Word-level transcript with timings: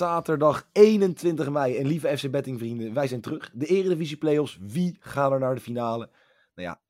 Zaterdag 0.00 0.68
21 0.72 1.50
mei. 1.50 1.76
En 1.76 1.86
lieve 1.86 2.18
FC 2.18 2.30
Betting 2.30 2.58
vrienden, 2.58 2.94
wij 2.94 3.06
zijn 3.06 3.20
terug. 3.20 3.50
De 3.54 3.66
Eredivisie 3.66 4.16
Playoffs. 4.16 4.58
Wie 4.60 4.96
gaan 5.00 5.32
er 5.32 5.38
naar 5.38 5.54
de 5.54 5.60
finale? 5.60 6.08
Nou 6.54 6.68
ja, 6.68 6.80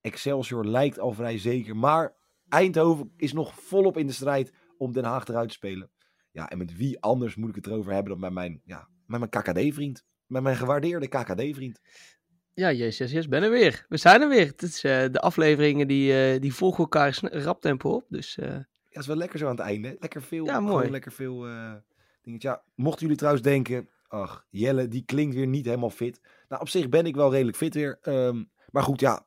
Excelsior 0.00 0.64
lijkt 0.64 0.98
al 0.98 1.12
vrij 1.12 1.38
zeker. 1.38 1.76
Maar 1.76 2.14
Eindhoven 2.48 3.12
is 3.16 3.32
nog 3.32 3.54
volop 3.60 3.96
in 3.96 4.06
de 4.06 4.12
strijd 4.12 4.52
om 4.78 4.92
Den 4.92 5.04
Haag 5.04 5.28
eruit 5.28 5.48
te 5.48 5.54
spelen. 5.54 5.90
Ja, 6.30 6.50
en 6.50 6.58
met 6.58 6.76
wie 6.76 7.00
anders 7.00 7.36
moet 7.36 7.48
ik 7.48 7.54
het 7.54 7.66
erover 7.66 7.92
hebben 7.92 8.12
dan 8.12 8.20
met 8.20 8.32
mijn, 8.32 8.60
ja, 8.64 8.88
met 9.06 9.18
mijn 9.18 9.30
KKD-vriend. 9.30 10.04
Met 10.26 10.42
mijn 10.42 10.56
gewaardeerde 10.56 11.08
KKD-vriend. 11.08 11.80
Ja, 12.54 12.72
yes, 12.72 12.98
yes, 12.98 13.10
yes, 13.10 13.28
ben 13.28 13.42
er 13.42 13.50
weer. 13.50 13.86
We 13.88 13.96
zijn 13.96 14.20
er 14.20 14.28
weer. 14.28 14.46
Het 14.46 14.62
is, 14.62 14.84
uh, 14.84 15.04
de 15.10 15.20
afleveringen 15.20 15.88
die, 15.88 16.34
uh, 16.34 16.40
die 16.40 16.54
volgen 16.54 16.78
elkaar 16.78 17.18
rap 17.20 17.60
tempo 17.60 17.90
op. 17.90 18.04
Dus, 18.08 18.36
uh... 18.36 18.46
Ja, 18.46 19.00
het 19.00 19.02
is 19.02 19.06
wel 19.06 19.16
lekker 19.16 19.38
zo 19.38 19.44
aan 19.44 19.56
het 19.56 19.66
einde. 19.66 19.96
Lekker 19.98 20.22
veel. 20.22 20.44
Ja, 20.44 20.60
mooi. 20.60 20.90
Lekker 20.90 21.12
veel 21.12 21.46
Ja, 22.24 22.62
mochten 22.74 23.00
jullie 23.00 23.16
trouwens 23.16 23.44
denken, 23.44 23.88
ach, 24.08 24.46
Jelle, 24.50 24.88
die 24.88 25.04
klinkt 25.04 25.34
weer 25.34 25.46
niet 25.46 25.64
helemaal 25.64 25.90
fit. 25.90 26.20
Nou, 26.48 26.62
op 26.62 26.68
zich 26.68 26.88
ben 26.88 27.06
ik 27.06 27.14
wel 27.14 27.30
redelijk 27.30 27.56
fit 27.56 27.74
weer. 27.74 27.98
Um, 28.02 28.50
maar 28.70 28.82
goed, 28.82 29.00
ja, 29.00 29.26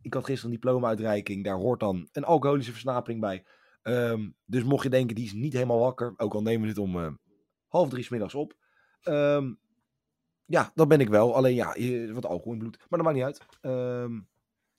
ik 0.00 0.14
had 0.14 0.24
gisteren 0.24 0.54
een 0.54 0.60
diploma-uitreiking. 0.60 1.44
Daar 1.44 1.56
hoort 1.56 1.80
dan 1.80 2.08
een 2.12 2.24
alcoholische 2.24 2.72
versnapering 2.72 3.20
bij. 3.20 3.44
Um, 3.82 4.36
dus 4.44 4.62
mocht 4.62 4.82
je 4.82 4.90
denken, 4.90 5.14
die 5.14 5.24
is 5.24 5.32
niet 5.32 5.52
helemaal 5.52 5.78
wakker. 5.78 6.14
Ook 6.16 6.34
al 6.34 6.42
nemen 6.42 6.62
we 6.62 6.68
het 6.68 6.78
om 6.78 6.96
uh, 6.96 7.12
half 7.68 7.88
drie 7.88 8.04
s 8.04 8.08
middags 8.08 8.34
op. 8.34 8.54
Um, 9.02 9.58
ja, 10.44 10.70
dat 10.74 10.88
ben 10.88 11.00
ik 11.00 11.08
wel. 11.08 11.34
Alleen 11.34 11.54
ja, 11.54 11.76
wat 12.12 12.26
alcohol 12.26 12.52
in 12.52 12.58
bloed. 12.58 12.78
Maar 12.78 13.02
dat 13.02 13.02
maakt 13.02 13.14
niet 13.14 13.24
uit. 13.24 13.40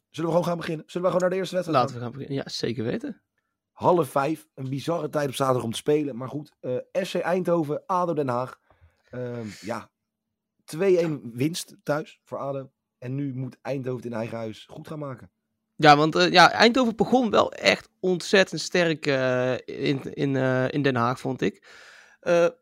Zullen 0.09 0.31
we 0.31 0.35
gewoon 0.37 0.45
gaan 0.45 0.57
beginnen? 0.57 0.85
Zullen 0.87 1.07
we 1.07 1.13
gewoon 1.13 1.21
naar 1.21 1.29
de 1.29 1.35
eerste 1.35 1.55
wedstrijd 1.55 1.81
Laten 1.81 1.95
we 1.95 2.01
gaan 2.01 2.11
beginnen. 2.11 2.35
Ja, 2.35 2.49
zeker 2.49 2.83
weten. 2.83 3.21
Half 3.75 4.09
vijf. 4.09 4.47
Een 4.53 4.69
bizarre 4.69 5.09
tijd 5.09 5.27
op 5.27 5.35
zaterdag 5.35 5.63
om 5.63 5.71
te 5.71 5.77
spelen. 5.77 6.17
Maar 6.17 6.29
goed, 6.29 6.51
uh, 6.61 6.77
SC 6.91 7.15
Eindhoven, 7.15 7.83
ADO 7.85 8.13
Den 8.13 8.27
Haag. 8.27 8.59
ja, 9.61 9.89
2-1 10.75 10.79
winst 11.33 11.75
thuis 11.83 12.19
voor 12.23 12.37
ADO. 12.37 12.71
En 12.97 13.15
nu 13.15 13.33
moet 13.33 13.57
Eindhoven 13.61 14.05
in 14.05 14.13
eigen 14.13 14.37
huis 14.37 14.65
goed 14.69 14.87
gaan 14.87 14.99
maken. 14.99 15.31
Ja, 15.75 15.97
want 15.97 16.15
uh, 16.15 16.31
ja, 16.31 16.51
Eindhoven 16.51 16.95
begon 16.95 17.29
wel 17.29 17.51
echt 17.53 17.89
ontzettend 17.99 18.61
sterk 18.61 19.07
uh, 19.07 19.53
in, 19.53 20.13
in, 20.13 20.35
in 20.71 20.81
Den 20.81 20.95
Haag, 20.95 21.19
vond 21.19 21.41
ik. 21.41 21.67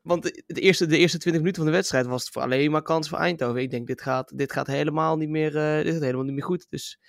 want 0.03 0.23
de, 0.23 0.43
eerste, 0.61 0.85
de 0.85 0.97
eerste 0.97 1.17
20 1.17 1.41
minuten 1.41 1.63
van 1.63 1.71
de 1.71 1.77
wedstrijd 1.77 2.05
was 2.05 2.23
het 2.23 2.33
voor 2.33 2.41
alleen 2.41 2.71
maar 2.71 2.81
kans 2.81 3.09
voor 3.09 3.17
Eindhoven. 3.17 3.61
Ik 3.61 3.71
denk, 3.71 3.87
dit 3.87 4.01
gaat, 4.01 4.37
dit 4.37 4.51
gaat, 4.51 4.67
helemaal, 4.67 5.17
niet 5.17 5.29
meer, 5.29 5.51
dit 5.83 5.93
gaat 5.93 6.01
helemaal 6.01 6.25
niet 6.25 6.33
meer 6.33 6.43
goed. 6.43 6.65
Dus 6.69 6.99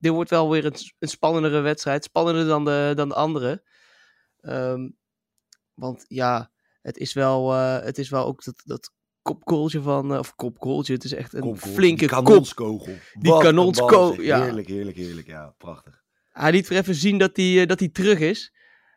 dit 0.00 0.12
wordt 0.12 0.30
wel 0.30 0.50
weer 0.50 0.64
een, 0.64 0.74
een 0.98 1.08
spannendere 1.08 1.60
wedstrijd. 1.60 2.04
Spannender 2.04 2.46
dan 2.46 2.64
de, 2.64 2.92
dan 2.94 3.08
de 3.08 3.14
andere. 3.14 3.62
Um, 4.42 4.98
want 5.74 6.04
ja, 6.08 6.50
het 6.82 6.96
is 6.96 7.12
wel, 7.12 7.50
het 7.52 7.98
is 7.98 8.10
wel 8.10 8.26
ook 8.26 8.44
dat, 8.44 8.62
dat 8.64 8.92
kopgoaltje 9.22 9.80
van, 9.80 10.18
of 10.18 10.34
kopgoaltje, 10.34 10.92
het 10.92 11.04
is 11.04 11.12
echt 11.12 11.34
een 11.34 11.56
flinke 11.56 11.98
die 11.98 12.08
kanonskogel. 12.08 12.94
Die 13.12 13.38
kanonskogel, 13.38 14.22
ja. 14.22 14.42
Heerlijk, 14.42 14.68
heerlijk, 14.68 14.96
heerlijk. 14.96 15.26
Ja, 15.26 15.54
prachtig. 15.58 16.02
Hij 16.28 16.50
liet 16.50 16.68
weer 16.68 16.78
even 16.78 16.94
zien 16.94 17.18
dat 17.18 17.36
hij, 17.36 17.66
dat 17.66 17.78
hij 17.78 17.88
terug 17.88 18.18
is. 18.18 18.52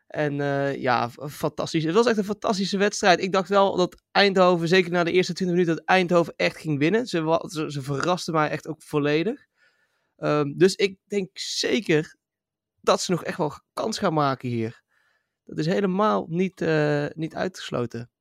En 0.07 0.33
ja, 0.79 1.09
fantastisch. 1.29 1.83
Het 1.83 1.93
was 1.93 2.05
echt 2.05 2.17
een 2.17 2.23
fantastische 2.23 2.77
wedstrijd. 2.77 3.21
Ik 3.21 3.31
dacht 3.31 3.49
wel 3.49 3.75
dat 3.75 4.01
Eindhoven, 4.11 4.67
zeker 4.67 4.91
na 4.91 5.03
de 5.03 5.11
eerste 5.11 5.33
20 5.33 5.57
minuten, 5.57 5.75
dat 5.75 5.85
Eindhoven 5.85 6.33
echt 6.35 6.57
ging 6.57 6.79
winnen. 6.79 7.05
Ze, 7.07 7.45
ze, 7.47 7.71
ze 7.71 7.81
verrasten 7.81 8.33
mij 8.33 8.49
echt 8.49 8.67
ook 8.67 8.81
volledig. 8.81 9.45
Um, 10.23 10.57
dus 10.57 10.75
ik 10.75 10.97
denk 11.07 11.29
zeker 11.33 12.17
dat 12.81 13.01
ze 13.01 13.11
nog 13.11 13.23
echt 13.23 13.37
wel 13.37 13.53
kans 13.73 13.97
gaan 13.97 14.13
maken 14.13 14.49
hier. 14.49 14.83
Dat 15.43 15.57
is 15.57 15.65
helemaal 15.65 16.25
niet, 16.29 16.61
uh, 16.61 17.05
niet 17.13 17.35
uitgesloten. 17.35 18.11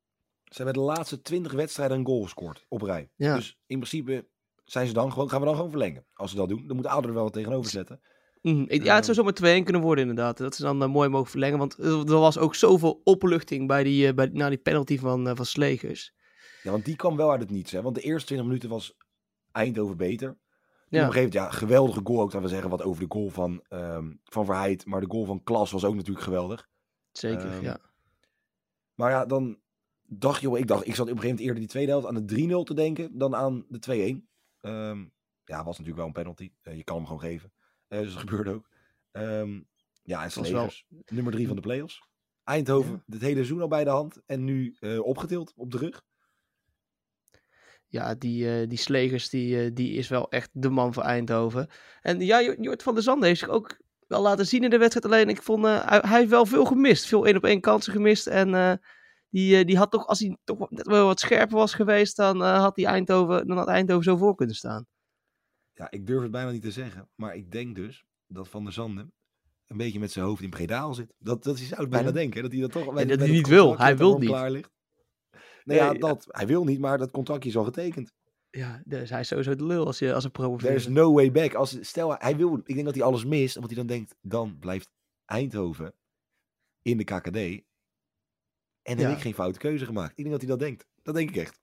Ze 0.45 0.63
hebben 0.63 0.83
de 0.83 0.89
laatste 0.89 1.21
20 1.21 1.53
wedstrijden 1.53 1.99
een 1.99 2.07
goal 2.07 2.23
gescoord 2.23 2.65
op 2.69 2.83
rij. 2.83 3.11
Ja. 3.17 3.35
Dus 3.35 3.59
in 3.67 3.77
principe 3.77 4.29
zijn 4.65 4.87
ze 4.87 4.93
dan 4.93 5.13
gewoon, 5.13 5.31
gaan 5.31 5.41
we 5.41 5.47
dan 5.47 5.55
gewoon 5.55 5.71
verlengen. 5.71 6.07
Als 6.13 6.31
ze 6.31 6.37
dat 6.37 6.49
doen, 6.49 6.67
dan 6.67 6.77
moet 6.77 6.87
Ouder 6.87 7.09
er 7.09 7.15
wel 7.15 7.25
wat 7.25 7.33
tegenover 7.33 7.71
zetten. 7.71 8.01
Mm, 8.41 8.65
ja, 8.69 8.95
het 8.95 9.05
zou 9.05 9.17
zomaar 9.17 9.61
2-1 9.61 9.65
kunnen 9.65 9.83
worden 9.83 10.09
inderdaad. 10.09 10.37
Dat 10.37 10.55
ze 10.55 10.63
dan 10.63 10.83
uh, 10.83 10.89
mooi 10.89 11.09
mogen 11.09 11.31
verlengen. 11.31 11.59
Want 11.59 11.79
er 11.79 12.19
was 12.19 12.39
ook 12.39 12.55
zoveel 12.55 13.01
opluchting 13.05 13.67
bij 13.67 13.83
die, 13.83 14.07
uh, 14.07 14.15
bij, 14.15 14.27
na 14.33 14.49
die 14.49 14.59
penalty 14.59 14.99
van, 14.99 15.29
uh, 15.29 15.33
van 15.37 15.47
Slegers. 15.47 16.15
Ja, 16.63 16.71
want 16.71 16.85
die 16.85 16.97
kwam 16.97 17.17
wel 17.17 17.31
uit 17.31 17.41
het 17.41 17.51
niets. 17.51 17.73
Hè? 17.73 17.83
Want 17.83 17.95
de 17.95 18.01
eerste 18.01 18.27
20 18.27 18.47
minuten 18.47 18.69
was 18.69 18.97
Eindhoven 19.53 19.97
beter. 19.97 20.39
Ja. 20.99 21.01
op 21.01 21.07
een 21.07 21.13
gegeven 21.13 21.35
moment, 21.35 21.53
ja, 21.53 21.59
geweldige 21.59 22.01
goal 22.05 22.21
ook. 22.21 22.31
Dat 22.31 22.43
we 22.43 22.49
zeggen 22.49 22.71
wat 22.71 22.83
over 22.83 23.03
de 23.09 23.15
goal 23.15 23.29
van, 23.29 23.65
um, 23.69 24.21
van 24.25 24.45
Verheid. 24.45 24.87
Maar 24.87 25.01
de 25.01 25.11
goal 25.11 25.25
van 25.25 25.43
Klas 25.43 25.71
was 25.71 25.85
ook 25.85 25.95
natuurlijk 25.95 26.25
geweldig. 26.25 26.69
Zeker, 27.13 27.55
Um, 27.57 27.63
ja. 27.63 27.79
Maar 28.95 29.11
ja, 29.11 29.27
dan 29.27 29.59
dacht 30.03 30.41
je, 30.41 30.59
ik 30.59 30.67
dacht, 30.67 30.87
ik 30.87 30.95
zat 30.95 31.07
op 31.07 31.13
een 31.13 31.21
gegeven 31.21 31.29
moment 31.29 31.41
eerder 31.41 31.61
die 31.61 31.69
tweede 31.69 31.91
helft 31.91 32.07
aan 32.07 32.27
de 32.27 32.61
3-0 32.63 32.65
te 32.65 32.75
denken 32.75 33.19
dan 33.19 33.35
aan 33.35 33.65
de 33.69 33.79
2-1. 33.79 34.29
Um, 34.61 35.13
ja, 35.45 35.57
was 35.65 35.79
natuurlijk 35.79 35.97
wel 35.97 36.07
een 36.07 36.13
penalty. 36.13 36.53
Uh, 36.63 36.77
je 36.77 36.85
kan 36.85 36.97
hem 36.97 37.05
gewoon 37.07 37.21
geven. 37.21 37.53
Uh, 37.89 37.99
dus 37.99 38.13
dat 38.13 38.21
gebeurde 38.21 38.51
ook. 38.51 38.69
Ja, 40.03 40.23
en 40.25 40.31
Slegers, 40.31 40.87
nummer 41.07 41.33
3 41.33 41.47
van 41.47 41.57
de 41.57 41.63
play-offs. 41.63 42.03
Eindhoven, 42.45 42.93
Ja. 42.93 43.13
het 43.13 43.21
hele 43.21 43.35
seizoen 43.35 43.61
al 43.61 43.69
bij 43.69 43.85
de 43.85 43.91
hand. 43.91 44.23
En 44.27 44.45
nu 44.45 44.77
uh, 44.81 45.05
opgetild 45.05 45.53
op 45.57 45.71
de 45.71 45.79
rug. 45.79 46.05
Ja, 47.93 48.15
die, 48.15 48.61
eh, 48.61 48.69
die 48.69 48.79
Slegers, 48.79 49.29
die, 49.29 49.65
eh, 49.65 49.71
die 49.75 49.93
is 49.93 50.09
wel 50.09 50.31
echt 50.31 50.49
de 50.53 50.71
man 50.71 50.93
voor 50.93 51.03
Eindhoven. 51.03 51.69
En 52.01 52.21
ja, 52.21 52.43
Jort 52.61 52.83
van 52.83 52.95
der 52.95 53.03
Zanden 53.03 53.29
heeft 53.29 53.41
zich 53.41 53.49
ook 53.49 53.81
wel 54.07 54.23
laten 54.23 54.47
zien 54.47 54.65
in 54.65 54.71
de 54.71 54.79
wedstrijd. 54.79 55.07
Alleen 55.07 55.29
ik 55.29 55.43
vond, 55.43 55.65
eh, 55.65 55.89
hij, 55.89 56.19
heeft 56.19 56.31
wel 56.31 56.47
veel 56.47 56.65
gemist. 56.65 57.07
Veel 57.07 57.27
één 57.27 57.37
op 57.37 57.45
één 57.45 57.61
kansen 57.61 57.93
gemist. 57.93 58.27
En 58.27 58.81
die, 59.31 59.65
die 59.65 59.77
had 59.77 59.91
toch, 59.91 60.07
als 60.07 60.19
hij 60.19 60.37
toch 60.45 60.71
net 60.71 60.87
wel 60.87 61.07
wat 61.07 61.21
scherper 61.21 61.57
was 61.57 61.75
geweest, 61.75 62.17
dan, 62.17 62.41
had, 62.41 62.75
die 62.75 62.87
Eindhoven, 62.87 63.47
dan 63.47 63.57
had 63.57 63.69
Eindhoven 63.69 64.05
zo 64.05 64.17
voor 64.17 64.35
kunnen 64.35 64.57
staan. 64.57 64.87
Ja, 65.75 65.91
ik 65.91 66.07
durf 66.07 66.23
het 66.23 66.31
bijna 66.31 66.51
niet 66.51 66.63
te 66.63 66.71
zeggen. 66.71 67.09
Maar 67.15 67.35
ik 67.37 67.51
denk 67.51 67.75
dus 67.75 68.05
dat 68.27 68.49
Van 68.49 68.65
der 68.65 68.73
Zanden 68.73 69.13
een 69.67 69.77
beetje 69.77 69.99
met 70.01 70.13
zijn 70.13 70.25
hoofd 70.25 70.43
in 70.43 70.51
Bredaal 70.51 70.95
zit. 70.95 71.15
Dat, 71.19 71.43
dat 71.45 71.59
je 71.59 71.65
zou 71.65 71.81
het 71.81 71.91
bijna 71.91 72.07
Ja. 72.07 72.13
denken. 72.13 72.43
Dat 72.43 72.53
hij 72.53 72.61
dat 72.61 72.73
toch 72.73 72.85
dat 72.85 72.95
bij- 72.95 73.05
hij 73.05 73.29
niet 73.29 73.41
dat 73.41 73.49
wil. 73.53 73.79
Hij 73.79 73.89
dat 73.91 73.99
wil 73.99 74.19
niet. 74.19 74.29
Klaar 74.29 74.51
ligt. 74.51 74.71
Nee, 75.65 75.77
ja, 75.79 75.93
dat, 75.95 76.27
hij 76.29 76.47
wil 76.47 76.65
niet, 76.65 76.79
maar 76.81 76.99
dat 76.99 77.11
contractje 77.11 77.49
is 77.49 77.57
al 77.57 77.65
getekend. 77.65 78.13
Ja, 78.51 78.83
dus 78.85 79.11
hij 79.11 79.21
is 79.21 79.29
sowieso 79.29 79.55
de 79.55 79.65
lul 79.65 79.87
als, 79.87 79.99
je, 79.99 80.15
als 80.15 80.25
een 80.25 80.31
promoveert. 80.31 80.63
There's 80.73 80.87
no 80.89 81.13
way 81.13 81.31
back. 81.33 81.55
Als, 81.55 81.77
stel, 81.81 82.15
hij 82.19 82.37
wil, 82.37 82.61
ik 82.65 82.75
denk 82.75 82.85
dat 82.87 82.95
hij 82.95 83.05
alles 83.05 83.25
mist, 83.25 83.55
omdat 83.57 83.71
hij 83.71 83.79
dan 83.85 83.97
denkt, 83.97 84.15
dan 84.21 84.57
blijft 84.59 84.91
Eindhoven 85.25 85.95
in 86.83 86.97
de 86.97 87.05
KKD. 87.05 87.37
En 87.37 87.63
dan 88.83 88.99
Ja. 88.99 89.07
heb 89.09 89.17
ik 89.17 89.23
geen 89.23 89.35
foute 89.35 89.59
keuze 89.59 89.85
gemaakt. 89.85 90.11
Ik 90.11 90.17
denk 90.17 90.31
dat 90.31 90.41
hij 90.41 90.51
dat 90.51 90.59
denkt. 90.59 90.87
Dat 91.03 91.15
denk 91.15 91.29
ik 91.29 91.37
echt. 91.37 91.61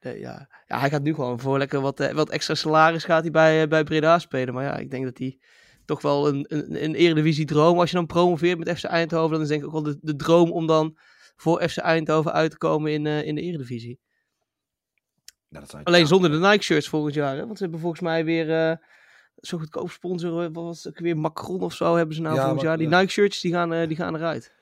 Nee, 0.00 0.18
ja. 0.18 0.48
ja, 0.66 0.78
hij 0.78 0.90
gaat 0.90 1.02
nu 1.02 1.14
gewoon 1.14 1.40
voor 1.40 1.58
lekker 1.58 1.80
wat, 1.80 2.00
eh, 2.00 2.14
wat 2.14 2.30
extra 2.30 2.54
salaris 2.54 3.04
gaat 3.04 3.22
hij 3.22 3.30
bij, 3.30 3.62
eh, 3.62 3.68
bij 3.68 3.84
Breda 3.84 4.18
spelen. 4.18 4.54
Maar 4.54 4.64
ja, 4.64 4.76
ik 4.76 4.90
denk 4.90 5.04
dat 5.04 5.18
hij 5.18 5.38
toch 5.84 6.02
wel 6.02 6.28
een, 6.28 6.44
een, 6.48 6.84
een 6.84 6.94
eredivisie 6.94 7.44
droom. 7.44 7.78
Als 7.78 7.90
je 7.90 7.96
dan 7.96 8.06
promoveert 8.06 8.58
met 8.58 8.78
FC 8.78 8.84
Eindhoven, 8.84 9.30
dan 9.32 9.40
is 9.42 9.48
denk 9.48 9.60
ik 9.60 9.66
ook 9.66 9.72
wel 9.72 9.82
de, 9.82 9.98
de 10.00 10.16
droom 10.16 10.50
om 10.52 10.66
dan 10.66 10.98
voor 11.36 11.68
FC 11.68 11.76
Eindhoven 11.76 12.32
uit 12.32 12.50
te 12.50 12.58
komen 12.58 12.92
in, 12.92 13.06
eh, 13.06 13.22
in 13.26 13.34
de 13.34 13.40
eredivisie. 13.40 13.98
Nou, 15.48 15.66
dat 15.66 15.84
Alleen 15.84 16.06
zonder 16.06 16.30
de 16.30 16.38
Nike 16.38 16.62
shirts 16.62 16.88
volgend 16.88 17.14
jaar. 17.14 17.36
Hè? 17.36 17.44
Want 17.46 17.56
ze 17.56 17.62
hebben 17.62 17.80
volgens 17.80 18.00
mij 18.02 18.24
weer 18.24 18.50
eh 18.70 18.76
zo'n 19.36 19.58
goedkoop 19.60 19.90
sponsor. 19.90 20.30
eh, 20.44 20.48
Wat 20.52 20.64
was 20.64 20.84
het 20.84 21.00
weer 21.00 21.16
Macron 21.18 21.60
of 21.60 21.74
zo 21.74 21.94
hebben 21.96 22.14
ze 22.14 22.20
nou 22.20 22.34
Ja, 22.34 22.40
volgend 22.40 22.60
maar- 22.62 22.70
jaar. 22.70 22.78
Die 22.78 22.88
ja. 22.88 22.98
Nike 23.00 23.12
shirts 23.12 23.40
die 23.40 23.52
gaan, 23.52 23.88
die 23.88 23.96
gaan 23.96 24.14
eruit. 24.14 24.54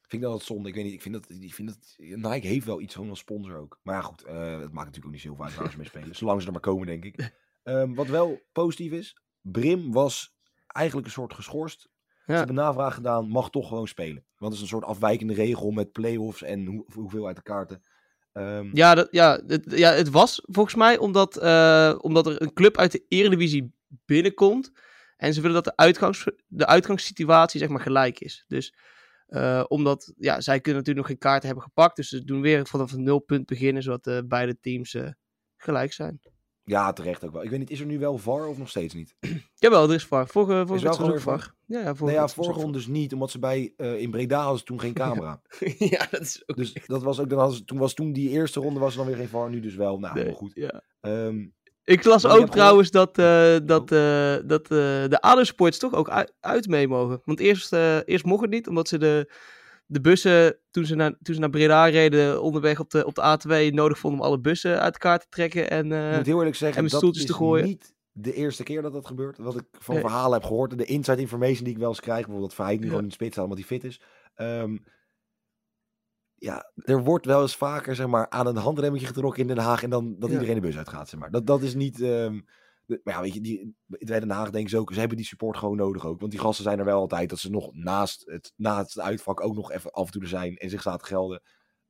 Vind 0.00 0.22
ik 0.22 0.28
dat 0.28 0.32
het 0.38 0.42
zonde. 0.42 0.68
Ik 0.68 0.74
weet 0.74 0.84
niet. 0.84 0.92
Ik 0.92 1.02
vind 1.02 1.14
dat, 1.14 1.30
ik 1.40 1.54
vind 1.54 1.68
dat 1.68 1.94
Nike 2.32 2.46
heeft 2.46 2.66
wel 2.66 2.80
iets 2.80 2.94
gewoon 2.94 3.10
als 3.10 3.18
sponsor 3.18 3.56
ook. 3.56 3.78
Maar 3.82 3.94
ja, 3.94 4.00
goed. 4.00 4.20
het 4.20 4.72
maakt 4.72 4.74
natuurlijk 4.74 5.04
ook 5.06 5.12
niet 5.12 5.20
zoveel 5.20 5.44
uit 5.44 5.70
ze 5.70 5.76
mee 5.76 5.86
spelen. 5.94 6.16
Zolang 6.16 6.40
ze 6.40 6.46
er 6.46 6.52
maar 6.52 6.60
komen, 6.60 6.86
denk 6.86 7.04
ik. 7.04 7.32
Ehm, 7.62 7.94
wat 7.94 8.06
wel 8.06 8.40
positief 8.52 8.92
is. 8.92 9.16
Brim 9.40 9.92
was 9.92 10.34
eigenlijk 10.66 11.06
een 11.06 11.12
soort 11.12 11.34
geschorst. 11.34 11.88
Ze 12.26 12.32
hebben 12.32 12.54
navraag 12.54 12.94
gedaan, 12.94 13.28
mag 13.28 13.50
toch 13.50 13.68
gewoon 13.68 13.88
spelen. 13.88 14.24
Want 14.44 14.56
het 14.56 14.64
is 14.64 14.72
een 14.72 14.78
soort 14.80 14.90
afwijkende 14.90 15.34
regel 15.34 15.70
met 15.70 15.92
play-offs 15.92 16.42
en 16.42 16.66
hoe, 16.66 16.84
hoeveel 16.92 17.26
uit 17.26 17.36
de 17.36 17.42
kaarten. 17.42 17.82
Ehm, 18.32 18.70
Ja, 18.72 18.94
dat, 18.94 19.08
ja, 19.10 19.40
het, 19.46 19.64
ja, 19.66 19.92
het 19.92 20.10
was 20.10 20.40
volgens 20.44 20.74
mij 20.74 20.98
omdat, 20.98 21.36
eh, 21.36 21.94
omdat 22.00 22.26
er 22.26 22.42
een 22.42 22.52
club 22.52 22.76
uit 22.76 22.92
de 22.92 23.04
Eredivisie 23.08 23.74
binnenkomt. 24.04 24.72
En 25.16 25.34
ze 25.34 25.40
willen 25.40 25.54
dat 25.54 25.64
de, 25.64 25.76
uitgangs, 25.76 26.30
de 26.46 26.66
uitgangssituatie 26.66 27.60
zeg 27.60 27.68
maar 27.68 27.80
gelijk 27.80 28.20
is. 28.20 28.44
Dus 28.48 28.74
eh, 29.26 29.64
omdat, 29.68 30.12
ja, 30.16 30.40
zij 30.40 30.60
kunnen 30.60 30.80
natuurlijk 30.80 31.06
nog 31.06 31.16
geen 31.16 31.30
kaarten 31.30 31.46
hebben 31.46 31.64
gepakt. 31.64 31.96
Dus 31.96 32.08
ze 32.08 32.24
doen 32.24 32.40
weer 32.40 32.66
vanaf 32.66 32.92
een 32.92 33.02
nulpunt 33.02 33.46
beginnen, 33.46 33.82
zodat 33.82 34.06
eh, 34.06 34.18
beide 34.24 34.60
teams 34.60 34.96
gelijk 35.56 35.92
zijn. 35.92 36.20
Ja, 36.64 36.92
terecht 36.92 37.24
ook 37.24 37.32
wel. 37.32 37.42
Ik 37.42 37.50
weet 37.50 37.58
niet, 37.58 37.70
is 37.70 37.80
er 37.80 37.86
nu 37.86 37.98
wel 37.98 38.18
VAR 38.18 38.46
of 38.46 38.58
nog 38.58 38.68
steeds 38.68 38.94
niet? 38.94 39.14
Jawel, 39.54 39.88
er 39.88 39.94
is 39.94 40.04
VAR. 40.04 40.28
Vorige, 40.28 40.66
vorige 40.66 40.88
Is 40.88 40.98
wel 40.98 41.08
ook 41.12 41.20
VAR. 41.20 41.54
Ja, 41.66 41.78
ja, 41.78 41.84
vorige 41.84 42.04
nee, 42.04 42.14
ja, 42.14 42.20
wedstrijd 42.20 42.20
was 42.20 42.34
vorige 42.34 42.60
ronde 42.60 42.78
dus 42.78 42.86
niet, 42.86 43.12
omdat 43.12 43.30
ze 43.30 43.38
bij 43.38 43.72
eh, 43.76 44.00
in 44.00 44.10
Breda 44.10 44.40
hadden 44.40 44.58
ze 44.58 44.64
toen 44.64 44.80
geen 44.80 44.92
camera. 45.02 45.40
Ja, 45.78 46.06
dat 46.10 46.20
is 46.20 46.42
ook 46.46 46.56
Dus 46.56 46.72
dat 46.86 47.02
was 47.02 47.20
ook, 47.20 47.28
dan 47.28 47.52
ze, 47.52 47.64
toen 47.64 47.78
was 47.78 47.94
toen 47.94 48.12
die 48.12 48.30
eerste 48.30 48.60
ronde 48.60 48.80
was 48.80 48.90
er 48.92 48.98
dan 48.98 49.06
weer 49.06 49.16
geen 49.16 49.28
VAR, 49.28 49.50
nu 49.50 49.60
dus 49.60 49.74
wel. 49.74 49.98
Nou, 49.98 50.14
nee, 50.14 50.32
goed. 50.32 50.52
Ja. 50.54 50.82
Ehm, 51.00 51.46
Ik 51.84 52.04
las 52.04 52.26
ook 52.26 52.50
trouwens 52.50 52.90
dat, 52.90 53.18
eh, 53.18 53.56
dat, 53.64 53.92
eh, 53.92 54.36
dat 54.44 54.66
de 54.66 55.18
ADO-sports 55.20 55.78
toch 55.78 55.94
ook 55.94 56.08
uit, 56.08 56.32
uit 56.40 56.68
mee 56.68 56.88
mogen. 56.88 57.20
Want 57.24 57.40
eerst, 57.40 57.72
eerst 58.04 58.24
mocht 58.24 58.42
het 58.42 58.50
niet, 58.50 58.68
omdat 58.68 58.88
ze 58.88 58.98
de, 58.98 59.32
de 59.86 60.00
bussen, 60.00 60.58
toen 60.70 60.84
ze, 60.86 60.94
naar, 60.94 61.14
toen 61.22 61.34
ze 61.34 61.40
naar 61.40 61.50
Breda 61.50 61.84
reden, 61.86 62.42
onderweg 62.42 62.80
op 62.80 62.90
de, 62.90 63.06
op 63.06 63.14
de 63.14 63.38
A2, 63.70 63.74
nodig 63.74 63.98
vonden 63.98 64.20
om 64.20 64.26
alle 64.26 64.40
bussen 64.40 64.80
uit 64.80 64.92
elkaar 64.92 65.18
te 65.18 65.26
trekken. 65.28 65.70
En, 65.70 65.92
eh, 65.92 66.10
ik 66.10 66.16
moet 66.16 66.26
heel 66.26 66.34
eerlijk 66.36 66.52
en 66.52 66.58
zeggen, 66.58 66.82
met 66.82 66.90
dat 66.90 67.00
stoeltjes 67.00 67.24
is 67.24 67.30
te 67.30 67.36
gooien. 67.36 67.64
niet 67.64 67.94
de 68.12 68.32
eerste 68.34 68.62
keer 68.62 68.82
dat 68.82 68.92
dat 68.92 69.06
gebeurt. 69.06 69.38
Wat 69.38 69.56
ik 69.56 69.64
van 69.72 69.94
Nee. 69.94 70.04
verhalen 70.04 70.32
heb 70.32 70.44
gehoord, 70.48 70.70
en 70.70 70.76
de 70.76 70.84
inside 70.84 71.20
information 71.20 71.64
die 71.64 71.72
ik 71.72 71.78
wel 71.78 71.88
eens 71.88 72.00
krijg, 72.00 72.16
bijvoorbeeld 72.18 72.46
dat 72.48 72.54
Verheid 72.54 72.76
nu 72.78 72.82
Ja. 72.84 72.88
gewoon 72.88 73.02
in 73.04 73.08
de 73.08 73.14
spits 73.14 73.32
staat 73.32 73.44
omdat 73.44 73.58
hij 73.58 73.66
fit 73.68 73.84
is. 73.84 74.00
Ehm, 74.34 74.76
ja, 76.34 76.70
er 76.74 77.02
wordt 77.04 77.26
wel 77.26 77.42
eens 77.42 77.56
vaker 77.56 77.94
zeg 77.94 78.06
maar, 78.06 78.30
aan 78.30 78.46
een 78.46 78.56
handremmetje 78.56 79.06
getrokken 79.06 79.40
in 79.40 79.46
Den 79.48 79.58
Haag 79.58 79.82
en 79.82 79.90
dan 79.90 80.16
dat 80.18 80.28
Ja. 80.28 80.34
iedereen 80.34 80.54
de 80.54 80.60
bus 80.66 80.76
uitgaat. 80.76 81.08
Zeg 81.08 81.20
maar. 81.20 81.30
dat, 81.30 81.46
dat 81.46 81.62
is 81.62 81.74
niet... 81.74 82.00
ehm, 82.00 82.40
de- 82.86 83.00
maar 83.04 83.14
ja, 83.14 83.20
weet 83.20 83.34
je, 83.34 83.40
die, 83.40 83.76
bij 83.86 84.20
Den 84.20 84.30
Haag 84.30 84.50
denken 84.50 84.70
ze 84.70 84.78
ook, 84.78 84.92
ze 84.92 84.98
hebben 84.98 85.16
die 85.16 85.26
support 85.26 85.56
gewoon 85.56 85.76
nodig 85.76 86.06
ook. 86.06 86.20
Want 86.20 86.30
die 86.32 86.40
gasten 86.40 86.64
zijn 86.64 86.78
er 86.78 86.84
wel 86.84 87.00
altijd, 87.00 87.28
dat 87.28 87.38
ze 87.38 87.50
nog 87.50 87.68
naast 87.72 88.22
het, 88.26 88.52
na 88.56 88.78
het 88.78 89.00
uitvak 89.00 89.40
ook 89.40 89.54
nog 89.54 89.72
even 89.72 89.90
af 89.90 90.06
en 90.06 90.12
toe 90.12 90.22
er 90.22 90.28
zijn 90.28 90.56
en 90.56 90.70
zich 90.70 90.84
laten 90.84 91.06
gelden. 91.06 91.42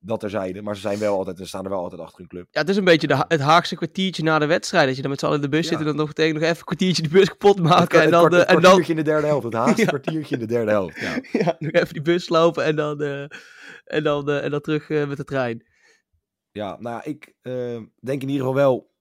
Dat 0.07 0.21
terzijde. 0.21 0.63
Maar 0.63 0.75
ze 0.75 0.81
zijn 0.81 0.99
wel 0.99 1.17
altijd, 1.17 1.39
ze 1.39 1.47
staan 1.47 1.65
er 1.65 1.71
wel 1.71 1.83
altijd 1.83 2.01
achter 2.01 2.19
hun 2.19 2.29
club. 2.29 2.47
ja, 2.51 2.61
het 2.61 2.69
is 2.69 2.77
een 2.77 2.85
beetje 2.85 3.07
de, 3.07 3.25
het 3.29 3.41
Haagse 3.41 3.77
kwartiertje 3.77 4.23
na 4.23 4.39
de 4.39 4.47
wedstrijd. 4.47 4.87
Dat 4.87 4.97
je 4.97 5.01
dan 5.03 5.11
met 5.11 5.21
z'n 5.21 5.27
allen 5.27 5.39
in 5.39 5.43
de 5.45 5.49
bus 5.57 5.65
Ja. 5.65 5.71
zit 5.71 5.79
en 5.79 5.85
dan 5.85 5.97
nog 5.97 6.13
tegen 6.13 6.35
nog 6.35 6.43
even 6.43 6.57
een 6.57 6.65
kwartiertje 6.65 7.03
de 7.03 7.09
bus 7.09 7.29
kapot 7.29 7.61
maken. 7.61 7.81
Het, 7.83 7.93
en 7.93 8.01
het 8.01 8.11
dan, 8.11 8.21
kwart- 8.29 8.33
het 8.35 8.47
en 8.49 8.55
dan 8.55 8.63
kwartiertje 8.63 8.93
in 8.93 8.99
de 8.99 9.05
derde 9.11 9.27
helft. 9.27 9.45
Het 9.45 9.55
Haagse 9.55 9.81
Ja. 9.81 9.87
kwartiertje 9.87 10.35
in 10.35 10.41
de 10.41 10.47
derde 10.47 10.71
helft. 10.71 11.01
Ja. 11.01 11.19
ja, 11.43 11.57
nog 11.59 11.73
even 11.73 11.93
die 11.93 12.03
bus 12.03 12.29
lopen 12.29 12.65
en 12.65 12.77
dan, 12.77 13.03
eh, 13.03 13.23
en 13.85 14.03
dan, 14.03 14.29
eh, 14.31 14.45
en 14.45 14.51
dan 14.51 14.61
terug 14.61 14.91
eh, 14.91 15.07
met 15.09 15.17
de 15.17 15.25
trein. 15.25 15.67
Ja, 16.51 16.77
nou 16.81 16.95
ja, 16.97 17.05
ik 17.05 17.35
denk 18.01 18.23
in 18.23 18.29
ieder 18.29 18.47
geval 18.47 18.55
wel 18.55 18.93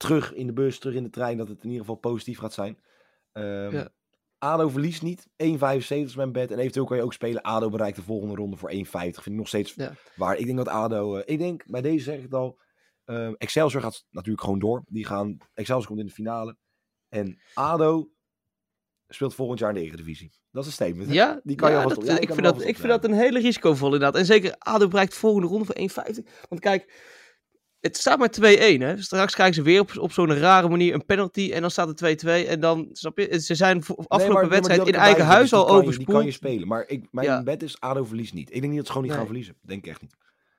terug 0.00 0.32
in 0.34 0.46
de 0.46 0.52
bus, 0.52 0.78
terug 0.78 0.94
in 0.96 1.02
de 1.02 1.10
trein, 1.10 1.36
dat 1.36 1.48
het 1.48 1.58
in 1.58 1.64
ieder 1.70 1.80
geval 1.80 1.96
positief 2.00 2.38
gaat 2.38 2.52
zijn. 2.52 2.78
Ehm 3.32 3.72
Ja. 3.74 3.88
ADO 4.38 4.68
verliest 4.68 5.02
niet. 5.02 5.26
1,75 5.36 6.08
is 6.08 6.16
mijn 6.16 6.32
bed. 6.32 6.50
En 6.50 6.58
eventueel 6.58 6.84
kan 6.86 6.96
je 6.96 7.02
ook 7.02 7.12
spelen. 7.12 7.42
ADO 7.42 7.68
bereikt 7.68 7.96
de 7.96 8.02
volgende 8.02 8.34
ronde 8.34 8.56
voor 8.56 8.70
1,50. 8.70 9.22
Vind 9.22 9.26
ik 9.26 9.32
nog 9.32 9.48
steeds 9.48 9.74
Ja. 9.74 9.92
waar. 10.16 10.36
Ik 10.36 10.44
denk 10.44 10.56
dat 10.56 10.68
ADO... 10.68 11.16
eh, 11.16 11.22
ik 11.32 11.38
denk, 11.38 11.64
bij 11.66 11.80
deze 11.80 12.04
zeg 12.04 12.16
ik 12.16 12.22
het 12.22 12.34
al... 12.34 12.58
ehm, 13.04 13.32
Excelsior 13.38 13.82
gaat 13.82 14.04
natuurlijk 14.10 14.44
gewoon 14.44 14.58
door. 14.58 14.82
Die 14.86 15.04
gaan, 15.06 15.36
Excelsior 15.54 15.86
komt 15.86 16.00
in 16.00 16.06
de 16.06 16.12
finale. 16.12 16.56
En 17.08 17.40
ADO 17.54 18.10
speelt 19.08 19.34
volgend 19.34 19.58
jaar 19.58 19.68
in 19.68 19.74
de 19.74 19.82
Eredivisie. 19.82 20.32
Dat 20.50 20.62
is 20.62 20.68
een 20.68 20.74
statement. 20.74 21.08
hè? 21.08 21.14
Ja, 21.14 21.40
Die 21.42 21.56
kan 21.56 21.70
je 21.70 21.76
ja, 21.76 21.82
dat- 21.86 21.96
op- 21.98 22.04
ja, 22.04 22.12
die 22.12 22.20
ik, 22.22 22.28
vind 22.32 22.42
dat, 22.42 22.60
ik 22.64 22.76
vind 22.76 22.88
dat 22.88 23.04
een 23.04 23.12
hele 23.12 23.40
risicovol 23.40 23.86
inderdaad. 23.92 24.14
En 24.16 24.26
zeker 24.26 24.54
ADO 24.58 24.88
bereikt 24.88 25.12
de 25.12 25.18
volgende 25.18 25.46
ronde 25.48 25.64
voor 25.64 25.74
1,50. 25.78 26.24
Want 26.48 26.60
kijk, 26.60 27.08
het 27.80 27.96
staat 27.96 28.18
maar 28.18 28.30
2-1 28.40 28.42
hè. 28.78 29.02
Straks 29.02 29.34
krijgen 29.34 29.54
ze 29.54 29.62
weer 29.62 29.80
op, 29.80 29.96
op 29.98 30.12
zo'n 30.12 30.34
rare 30.34 30.68
manier 30.68 30.94
een 30.94 31.04
penalty 31.04 31.50
en 31.52 31.60
dan 31.60 31.70
staat 31.70 32.00
het 32.00 32.24
2-2. 32.24 32.28
En 32.48 32.60
dan, 32.60 32.88
snap 32.92 33.18
je, 33.18 33.40
ze 33.40 33.54
zijn 33.54 33.78
afgelopen 33.78 34.06
maar- 34.08 34.26
nee, 34.28 34.32
maar 34.40 34.48
wedstrijd 34.48 34.86
in 34.86 34.94
eigen 34.94 35.24
huis 35.24 35.52
al 35.52 35.82
dus 35.84 35.96
die 35.96 36.04
kan 36.06 36.14
je- 36.14 36.20
overspoeld. 36.20 36.34
spelen. 36.52 36.68
Maar 36.68 36.84
ik, 36.88 37.06
mijn 37.10 37.26
Ja. 37.26 37.42
bed 37.42 37.62
is 37.62 37.80
ADO 37.80 38.04
verliest 38.04 38.34
niet. 38.34 38.48
Ik 38.48 38.54
denk 38.60 38.66
niet 38.66 38.76
dat 38.76 38.86
ze 38.86 38.92
gewoon 38.92 39.06
niet 39.06 39.16
gaan 39.16 39.26
verliezen. 39.26 39.56
Denk 39.62 39.84
ik 39.84 39.90
echt 39.90 40.00
niet. 40.02 40.14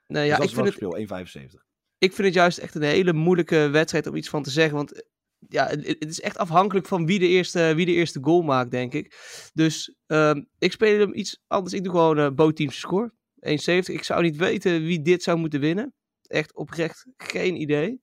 Nee, 0.08 0.22
Dus 0.22 0.32
ja, 0.32 0.38
dat 0.38 0.48
ik 0.50 0.54
vind, 0.54 0.66
het, 0.66 0.76
speel 0.76 0.98
1,75. 0.98 1.66
ik 1.98 2.14
vind 2.14 2.28
het 2.28 2.34
juist 2.36 2.58
echt 2.58 2.76
een 2.76 2.82
hele 2.82 3.14
moeilijke 3.14 3.70
wedstrijd 3.72 4.08
om 4.08 4.16
iets 4.16 4.30
van 4.30 4.44
te 4.44 4.50
zeggen. 4.50 4.76
Want 4.76 4.94
eh, 4.94 5.02
ja, 5.50 5.68
het, 5.68 6.06
is 6.08 6.22
echt 6.22 6.38
afhankelijk 6.38 6.88
van 6.88 7.06
wie 7.06 7.20
de 7.20 7.28
eerste, 7.28 7.74
wie 7.76 7.86
de 7.86 7.92
eerste 7.94 8.20
goal 8.22 8.42
maakt, 8.42 8.72
denk 8.72 8.94
ik. 8.94 9.16
Dus 9.54 9.96
ehm, 10.08 10.42
ik 10.58 10.72
speel 10.72 11.00
hem 11.00 11.14
iets 11.14 11.42
anders. 11.48 11.74
Ik 11.74 11.84
doe 11.84 11.92
gewoon 11.94 12.20
uh, 12.20 12.30
bootteams 12.30 12.80
score. 12.80 13.12
1,70. 13.40 13.94
Ik 13.94 14.04
zou 14.04 14.22
niet 14.22 14.36
weten 14.38 14.84
wie 14.84 15.02
dit 15.02 15.24
zou 15.24 15.38
moeten 15.38 15.60
winnen. 15.60 15.94
Echt 16.32 16.56
oprecht 16.56 17.06
geen 17.18 17.62
idee. 17.62 18.02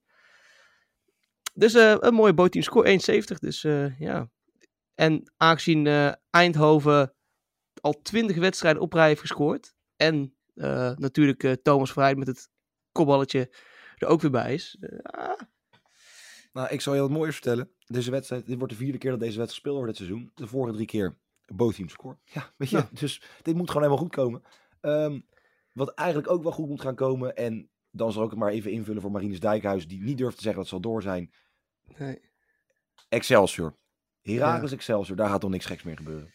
Dus 1.53 1.73
eh, 1.73 1.95
een 1.99 2.13
mooie 2.13 2.33
bootteam 2.33 2.63
score 2.63 3.21
1,70. 3.31 3.37
Dus 3.39 3.63
eh, 3.63 3.99
ja. 3.99 4.29
En 4.95 5.33
aangezien 5.37 5.87
eh, 5.87 6.11
Eindhoven 6.29 7.13
al 7.81 8.01
20 8.01 8.37
wedstrijden 8.37 8.81
op 8.81 8.93
rij 8.93 9.07
heeft 9.07 9.21
gescoord. 9.21 9.73
En 9.95 10.33
natuurlijk 10.95 11.57
Thomas 11.61 11.91
Verheid 11.91 12.17
met 12.17 12.27
het 12.27 12.49
kopballetje 12.91 13.53
er 13.97 14.07
ook 14.07 14.21
weer 14.21 14.31
bij 14.31 14.53
is. 14.53 14.77
Ah, 15.01 15.39
Nou, 16.53 16.67
ik 16.69 16.81
zal 16.81 16.93
je 16.93 17.01
wat 17.01 17.09
moois 17.09 17.33
vertellen. 17.33 17.71
Deze 17.85 18.11
wedstrijd, 18.11 18.45
dit 18.45 18.57
wordt 18.57 18.73
de 18.73 18.79
vierde 18.79 18.97
keer 18.97 19.11
dat 19.11 19.19
deze 19.19 19.37
wedstrijd 19.37 19.51
gespeeld 19.51 19.75
wordt 19.75 19.97
dit 19.97 20.07
seizoen. 20.07 20.31
De 20.35 20.47
vorige 20.47 20.73
drie 20.73 20.85
keer 20.85 21.17
both 21.45 21.75
teams 21.75 21.91
score. 21.91 22.17
Ja, 22.23 22.53
weet 22.57 22.69
je. 22.69 22.77
Ja. 22.77 22.89
Dus 22.91 23.21
dit 23.41 23.55
moet 23.55 23.67
gewoon 23.67 23.83
helemaal 23.83 24.03
goed 24.03 24.15
komen. 24.15 24.43
Ehm, 24.81 25.19
wat 25.73 25.93
eigenlijk 25.93 26.29
ook 26.29 26.43
wel 26.43 26.51
goed 26.51 26.67
moet 26.67 26.81
gaan 26.81 26.95
komen. 26.95 27.35
En 27.35 27.69
dan 27.91 28.11
zal 28.11 28.23
ik 28.23 28.29
het 28.29 28.39
maar 28.39 28.51
even 28.51 28.71
invullen 28.71 29.01
voor 29.01 29.11
Marines 29.11 29.39
Dijkhuis. 29.39 29.87
Die 29.87 30.01
niet 30.03 30.17
durft 30.17 30.35
te 30.37 30.41
zeggen 30.43 30.59
dat 30.61 30.69
ze 30.69 30.75
al 30.75 30.81
door 30.81 31.01
zijn. 31.01 31.31
nee. 31.97 32.19
Excelsior. 33.09 33.75
Heracles 34.21 34.71
Excelsior. 34.71 35.15
Daar 35.17 35.29
gaat 35.29 35.41
toch 35.41 35.49
niks 35.49 35.65
geks 35.65 35.83
meer 35.83 35.97
gebeuren. 35.97 36.31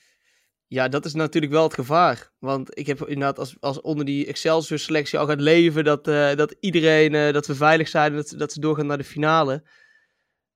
Ja, 0.67 0.89
dat 0.89 1.05
is 1.05 1.15
natuurlijk 1.15 1.53
wel 1.53 1.63
het 1.63 1.75
gevaar. 1.75 2.31
Want 2.39 2.79
ik 2.79 2.87
heb 2.87 3.01
inderdaad, 3.01 3.39
als, 3.39 3.57
als 3.61 3.81
onder 3.81 4.05
die 4.05 4.27
Excelsior-selectie 4.27 5.19
al 5.19 5.27
gaat 5.27 5.41
leven, 5.41 5.85
dat, 5.85 6.09
eh, 6.09 6.35
dat 6.35 6.57
iedereen, 6.61 7.15
eh, 7.15 7.33
dat 7.33 7.47
we 7.47 7.55
veilig 7.55 7.89
zijn 7.89 8.11
en 8.11 8.17
dat, 8.17 8.29
ze- 8.29 8.37
dat 8.37 8.53
ze 8.53 8.61
doorgaan 8.61 8.87
naar 8.87 8.99
de 8.99 9.05
finale. 9.05 9.69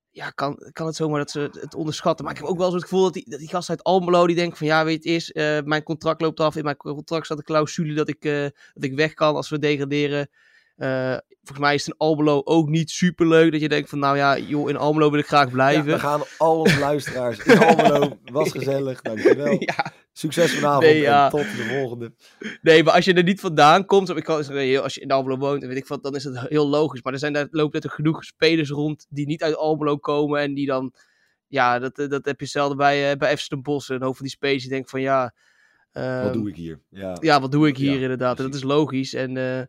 Ja, 0.09 0.29
kan, 0.29 0.69
kan 0.71 0.85
het 0.85 0.95
zomaar 0.95 1.19
dat 1.19 1.31
ze 1.31 1.39
het- 1.39 1.75
onderschatten. 1.75 2.25
Maar 2.25 2.33
ik 2.33 2.39
heb 2.41 2.49
ook 2.49 2.57
wel 2.57 2.65
eens 2.65 2.75
het 2.75 2.83
gevoel 2.83 3.03
dat 3.03 3.13
die, 3.13 3.29
dat 3.29 3.39
die 3.39 3.49
gast 3.49 3.69
uit 3.69 3.83
Almelo, 3.83 4.27
die 4.27 4.35
denkt 4.35 4.57
van, 4.57 4.67
ja, 4.67 4.85
weet 4.85 5.03
je 5.03 5.09
het 5.11 5.19
is, 5.21 5.31
eh, 5.31 5.59
mijn 5.63 5.83
contract 5.83 6.21
loopt 6.21 6.39
af. 6.39 6.55
In 6.55 6.63
mijn 6.63 6.77
contract 6.77 7.25
staat 7.25 7.37
een 7.37 7.43
clausule 7.43 7.93
dat 7.93 8.07
ik, 8.09 8.25
eh, 8.25 8.41
dat 8.73 8.83
ik 8.83 8.93
weg 8.95 9.13
kan 9.13 9.35
als 9.35 9.49
we 9.49 9.59
degraderen. 9.59 10.29
Eh, 10.79 11.17
volgens 11.29 11.59
mij 11.59 11.73
is 11.73 11.85
het 11.85 11.93
in 11.93 12.07
Almelo 12.07 12.41
ook 12.43 12.69
niet 12.69 12.89
super 12.89 13.27
leuk 13.27 13.51
dat 13.51 13.61
je 13.61 13.69
denkt 13.69 13.89
van, 13.89 13.99
nou 13.99 14.17
ja, 14.17 14.37
joh, 14.37 14.69
in 14.69 14.77
Almelo 14.77 15.09
wil 15.09 15.19
ik 15.19 15.27
graag 15.27 15.45
Ja, 15.45 15.51
blijven. 15.51 15.85
we 15.85 15.99
gaan 15.99 16.21
al 16.37 16.59
onze 16.59 16.79
luisteraars 16.89 17.39
in 17.39 17.57
Almelo. 17.59 18.17
Was 18.31 18.51
gezellig. 18.51 19.01
Dankjewel. 19.01 19.55
ja. 19.75 19.91
Succes 20.13 20.53
vanavond. 20.53 20.83
Nee, 20.83 20.99
ja. 21.01 21.23
En 21.25 21.31
tot 21.31 21.41
de 21.41 21.63
volgende. 21.63 22.13
Nee, 22.61 22.83
maar 22.83 22.93
als 22.93 23.05
je 23.05 23.13
er 23.13 23.23
niet 23.23 23.39
vandaan 23.39 23.85
komt, 23.85 24.09
ik 24.09 24.23
kan, 24.23 24.43
nee, 24.49 24.79
als 24.79 24.95
je 24.95 25.01
in 25.01 25.11
Almelo 25.11 25.37
woont, 25.37 25.65
weet 25.65 25.77
ik 25.77 25.87
wat, 25.87 26.03
dan 26.03 26.15
is 26.15 26.23
het 26.23 26.39
heel 26.39 26.67
logisch. 26.67 27.01
Maar 27.01 27.13
er 27.13 27.19
zijn 27.19 27.33
daar 27.33 27.47
lopen 27.51 27.81
net 27.81 27.91
genoeg 27.91 28.23
spelers 28.23 28.69
rond 28.69 29.05
die 29.09 29.25
niet 29.25 29.43
uit 29.43 29.55
Almelo 29.55 29.97
komen 29.97 30.41
en 30.41 30.53
die 30.53 30.65
dan, 30.65 30.93
ja, 31.47 31.79
dat, 31.79 31.95
dat 31.95 32.25
heb 32.25 32.39
je 32.39 32.45
zelden 32.45 32.77
bij, 32.77 33.11
eh, 33.11 33.17
bij 33.17 33.37
FC 33.37 33.49
Den 33.49 33.61
Bosch. 33.61 33.89
Een 33.89 34.01
hoofd 34.01 34.17
van 34.17 34.25
die 34.25 34.35
spelers 34.35 34.61
die 34.61 34.71
denkt 34.71 34.89
van, 34.89 35.01
ja, 35.01 35.33
Wat 35.91 36.03
ehm, 36.03 36.31
doe 36.33 36.49
ik 36.49 36.55
hier? 36.55 36.79
Ja. 36.89 37.17
ja, 37.19 37.41
wat 37.41 37.51
doe 37.51 37.67
ik 37.67 37.77
hier 37.77 37.95
Ja, 37.95 38.01
inderdaad? 38.01 38.37
En 38.37 38.43
dat 38.43 38.53
is 38.53 38.63
logisch. 38.63 39.13
En, 39.13 39.37
eh, 39.37 39.61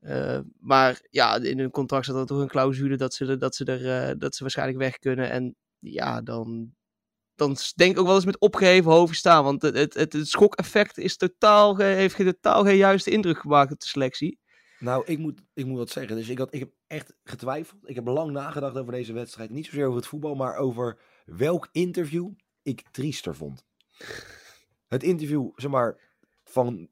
eh, 0.00 0.38
maar 0.60 1.00
ja, 1.10 1.36
in 1.36 1.58
hun 1.58 1.70
contract 1.70 2.04
staat 2.04 2.16
er 2.16 2.26
toch 2.26 2.40
een 2.40 2.48
clausule 2.48 2.96
dat 2.96 3.14
ze, 3.14 3.36
dat 3.36 3.54
ze, 3.54 3.64
er, 3.64 4.08
eh, 4.08 4.14
dat 4.18 4.34
ze 4.34 4.42
waarschijnlijk 4.42 4.78
weg 4.78 4.98
kunnen. 4.98 5.30
En 5.30 5.56
ja, 5.78 6.22
dan, 6.22 6.74
dan 7.34 7.56
denk 7.74 7.92
ik 7.92 7.98
ook 7.98 8.06
wel 8.06 8.14
eens 8.14 8.24
met 8.24 8.40
opgeheven 8.40 8.90
hoofd 8.90 9.16
staan. 9.16 9.44
Want 9.44 9.62
het, 9.62 9.94
het, 9.94 10.12
het, 10.12 10.28
schokeffect 10.28 10.98
is 10.98 11.16
totaal, 11.16 11.76
heeft 11.76 12.16
totaal 12.16 12.64
geen 12.64 12.76
juiste 12.76 13.10
indruk 13.10 13.38
gemaakt 13.38 13.72
op 13.72 13.80
de 13.80 13.86
selectie. 13.86 14.38
Nou, 14.78 15.04
ik 15.06 15.18
moet, 15.18 15.42
ik 15.54 15.66
moet 15.66 15.78
wat 15.78 15.90
zeggen. 15.90 16.16
Dus 16.16 16.28
ik, 16.28 16.38
had, 16.38 16.54
ik 16.54 16.60
heb 16.60 16.72
echt 16.86 17.14
getwijfeld. 17.24 17.88
Ik 17.88 17.94
heb 17.94 18.06
lang 18.06 18.30
nagedacht 18.30 18.76
over 18.76 18.92
deze 18.92 19.12
wedstrijd. 19.12 19.50
Niet 19.50 19.66
zozeer 19.66 19.84
over 19.84 19.96
het 19.96 20.06
voetbal, 20.06 20.34
maar 20.34 20.56
over 20.56 20.98
welk 21.24 21.68
interview 21.72 22.30
ik 22.62 22.82
triester 22.90 23.34
vond. 23.34 23.64
Het 24.88 25.02
interview, 25.02 25.50
zeg 25.54 25.70
maar, 25.70 25.98
van 26.44 26.88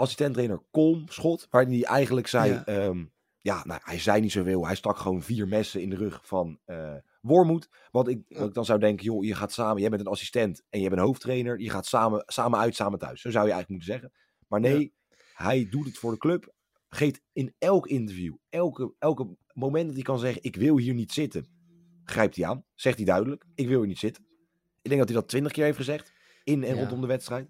assistent-trainer 0.00 0.62
Kolm 0.70 1.08
Schot. 1.08 1.46
Waarin 1.50 1.72
hij 1.72 1.84
eigenlijk 1.84 2.26
zei, 2.26 2.50
Ja. 2.52 2.62
ja. 2.66 2.92
ja, 3.38 3.64
nou, 3.64 3.80
hij 3.84 3.98
zei 3.98 4.20
niet 4.20 4.32
zoveel. 4.32 4.66
Hij 4.66 4.74
stak 4.74 4.96
gewoon 4.98 5.22
vier 5.22 5.48
messen 5.48 5.80
in 5.82 5.90
de 5.90 5.96
rug 5.96 6.20
van 6.26 6.58
eh 6.64 6.94
Wormoed. 7.20 7.68
Want 7.90 8.08
ik, 8.08 8.22
wat 8.28 8.48
ik 8.48 8.54
dan 8.54 8.64
zou 8.64 8.78
denken, 8.78 9.04
joh, 9.04 9.24
je 9.24 9.34
gaat 9.34 9.52
samen, 9.52 9.80
jij 9.80 9.90
bent 9.90 10.00
een 10.00 10.06
assistent 10.06 10.62
en 10.70 10.80
je 10.80 10.88
bent 10.88 11.00
een 11.00 11.06
hoofdtrainer. 11.06 11.60
Je 11.60 11.70
gaat 11.70 11.86
samen, 11.86 12.22
samen 12.26 12.58
uit, 12.58 12.74
samen 12.74 12.98
thuis. 12.98 13.20
Zo 13.20 13.30
zou 13.30 13.46
je 13.46 13.52
eigenlijk 13.52 13.68
moeten 13.82 14.00
zeggen. 14.00 14.12
Maar 14.48 14.60
nee, 14.60 14.94
hij 15.34 15.68
doet 15.70 15.86
het 15.86 15.98
voor 15.98 16.12
de 16.12 16.18
club. 16.18 16.52
Geeft 16.88 17.20
in 17.32 17.54
elk 17.58 17.86
interview, 17.86 18.34
elke, 18.48 18.94
elke 18.98 19.36
moment 19.52 19.84
dat 19.86 19.94
hij 19.94 20.02
kan 20.04 20.18
zeggen, 20.18 20.42
ik 20.42 20.56
wil 20.56 20.78
hier 20.78 20.94
niet 20.94 21.12
zitten, 21.12 21.46
grijpt 22.04 22.36
hij 22.36 22.46
aan. 22.46 22.64
Zegt 22.74 22.96
hij 22.96 23.06
duidelijk, 23.06 23.44
ik 23.54 23.68
wil 23.68 23.78
hier 23.78 23.88
niet 23.88 23.98
zitten. 23.98 24.24
Ik 24.82 24.88
denk 24.90 24.98
dat 25.00 25.08
hij 25.08 25.18
dat 25.18 25.28
twintig 25.28 25.52
keer 25.52 25.64
heeft 25.64 25.76
gezegd. 25.76 26.12
in 26.44 26.64
en 26.64 26.74
Ja. 26.74 26.80
rondom 26.80 27.00
de 27.00 27.06
wedstrijd. 27.06 27.48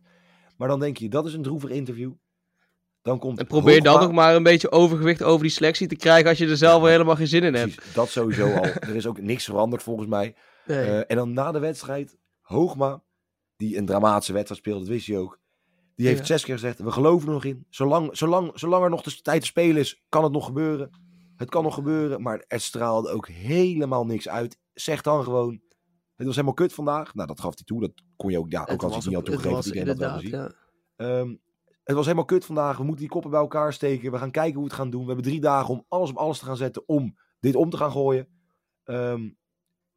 Maar 0.57 0.69
dan 0.69 0.81
denk 0.81 0.97
je, 0.97 1.09
dat 1.09 1.27
is 1.27 1.35
een 1.35 1.43
droevig 1.43 1.71
interview. 1.71 2.13
Dan 3.03 3.19
komt 3.19 3.39
En 3.39 3.47
probeer 3.47 3.83
dan 3.83 4.01
nog 4.01 4.13
maar 4.13 4.35
een 4.35 4.43
beetje 4.43 4.71
overgewicht 4.71 5.23
over 5.23 5.43
die 5.43 5.51
selectie 5.51 5.87
te 5.89 5.97
krijgen 5.97 6.29
als 6.29 6.39
je 6.39 6.47
er 6.49 6.57
zelf 6.57 6.81
wel 6.83 6.91
helemaal 6.91 7.17
geen 7.17 7.27
zin 7.27 7.43
in 7.43 7.55
hebt. 7.55 7.95
Dat 7.95 8.09
sowieso 8.09 8.53
al. 8.53 8.63
Er 8.91 8.97
is 8.97 9.07
ook 9.07 9.21
niks 9.21 9.45
veranderd 9.45 9.83
volgens 9.83 10.09
mij. 10.09 10.35
Nee. 10.67 10.79
Eh, 10.87 10.99
en 11.07 11.17
dan 11.17 11.33
na 11.33 11.53
de 11.53 11.59
wedstrijd, 11.59 12.17
Hoogma, 12.41 13.03
die 13.57 13.77
een 13.77 13.87
dramatische 13.87 14.33
wedstrijd 14.33 14.61
speelde, 14.61 14.81
dat 14.81 14.89
wist 14.89 15.07
hij 15.07 15.19
ook. 15.19 15.39
Die 15.97 16.07
heeft 16.07 16.19
Ja. 16.21 16.25
zes 16.27 16.45
keer 16.45 16.55
gezegd, 16.55 16.79
we 16.79 16.91
geloven 16.91 17.27
er 17.29 17.35
nog 17.35 17.45
in. 17.45 17.67
Zolang, 17.71 18.17
zolang, 18.17 18.51
zolang 18.55 18.85
er 18.85 18.91
nog 18.91 19.03
de 19.03 19.21
tijd 19.23 19.41
te 19.41 19.47
spelen 19.47 19.77
is, 19.77 20.03
kan 20.09 20.23
het 20.25 20.33
nog 20.33 20.45
gebeuren. 20.45 20.91
Het 21.37 21.49
kan 21.49 21.63
nog 21.63 21.75
gebeuren, 21.75 22.23
maar 22.23 22.45
er 22.47 22.61
straalde 22.61 23.11
ook 23.11 23.29
helemaal 23.29 24.07
niks 24.07 24.29
uit. 24.29 24.59
Zeg 24.75 25.03
dan 25.03 25.25
gewoon, 25.25 25.61
het 26.17 26.27
was 26.27 26.35
helemaal 26.35 26.55
kut 26.55 26.73
vandaag. 26.73 27.15
Nou, 27.15 27.27
dat 27.29 27.41
gaf 27.41 27.55
hij 27.55 27.65
toe. 27.65 27.81
Dat 27.81 27.93
kon 28.17 28.31
je 28.31 28.39
ook, 28.39 28.51
ja, 28.51 28.61
ook 28.61 28.69
Het 28.69 28.83
als 28.83 28.93
hij 28.93 29.01
het 29.03 29.07
niet 29.07 29.15
had 29.15 29.29
op- 29.29 29.33
het 29.33 29.43
toegegeven, 29.43 29.85
was 29.87 29.91
inderdaad, 29.91 30.23
ja. 30.23 30.53
Ehm, 30.97 31.35
het 31.91 31.99
was 31.99 32.05
helemaal 32.05 32.25
kut 32.29 32.45
vandaag. 32.45 32.77
We 32.77 32.83
moeten 32.83 33.01
die 33.01 33.11
koppen 33.11 33.31
bij 33.31 33.41
elkaar 33.41 33.73
steken. 33.73 34.13
We 34.13 34.19
gaan 34.19 34.31
kijken 34.31 34.55
hoe 34.55 34.63
we 34.63 34.69
het 34.69 34.79
gaan 34.79 34.91
doen. 34.91 35.01
We 35.01 35.07
hebben 35.07 35.25
drie 35.25 35.41
dagen 35.41 35.69
om 35.69 35.85
alles 35.89 36.11
op 36.11 36.17
alles 36.17 36.39
te 36.39 36.45
gaan 36.45 36.57
zetten 36.57 36.83
om 36.87 37.17
dit 37.41 37.55
om 37.55 37.71
te 37.71 37.77
gaan 37.77 37.91
gooien. 37.93 38.29
Ehm, 38.85 39.29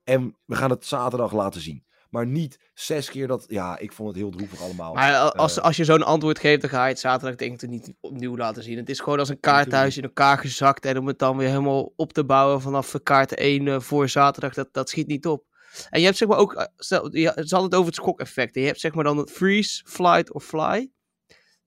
en 0.03 0.37
we 0.45 0.55
gaan 0.55 0.69
het 0.69 0.85
zaterdag 0.85 1.33
laten 1.33 1.61
zien. 1.61 1.85
Maar 2.09 2.27
niet 2.27 2.59
zes 2.73 3.09
keer 3.09 3.27
dat... 3.27 3.45
Ja, 3.47 3.77
ik 3.77 3.91
vond 3.93 4.09
het 4.09 4.17
heel 4.17 4.29
droevig 4.29 4.61
allemaal. 4.61 4.93
Maar 4.93 5.31
als, 5.31 5.57
Eh, 5.57 5.63
als 5.63 5.77
je 5.77 5.83
zo'n 5.83 6.03
antwoord 6.03 6.39
geeft, 6.39 6.61
dan 6.61 6.69
ga 6.69 6.83
je 6.83 6.89
het 6.89 6.99
zaterdag 6.99 7.35
denk 7.35 7.61
ik 7.61 7.69
niet 7.69 7.93
opnieuw 7.99 8.37
laten 8.37 8.63
zien. 8.63 8.77
Het 8.77 8.89
is 8.89 8.99
gewoon 8.99 9.19
als 9.19 9.29
een 9.29 9.39
kaarthuis 9.39 9.97
in 9.97 10.03
elkaar 10.03 10.37
gezakt. 10.37 10.85
En 10.85 10.97
om 10.97 11.07
het 11.07 11.19
dan 11.19 11.37
weer 11.37 11.47
helemaal 11.47 11.93
op 11.95 12.13
te 12.13 12.25
bouwen 12.25 12.61
vanaf 12.61 12.95
kaart 13.03 13.35
1 13.35 13.67
eh, 13.67 13.79
voor 13.79 14.09
zaterdag, 14.09 14.53
dat, 14.53 14.69
dat 14.71 14.89
schiet 14.89 15.07
niet 15.07 15.27
op. 15.27 15.45
En 15.89 15.99
je 15.99 16.05
hebt 16.05 16.17
zeg 16.17 16.27
maar 16.27 16.37
ook, 16.37 16.53
eh, 16.53 16.65
ze 16.77 16.95
hadden 16.95 17.63
het 17.63 17.75
over 17.75 17.85
het 17.85 17.95
schokeffect. 17.95 18.55
Je 18.55 18.61
hebt 18.61 18.79
zeg 18.79 18.93
maar 18.93 19.03
dan 19.03 19.17
het 19.17 19.31
freeze, 19.31 19.83
flight 19.85 20.33
of 20.33 20.43
fly. 20.43 20.91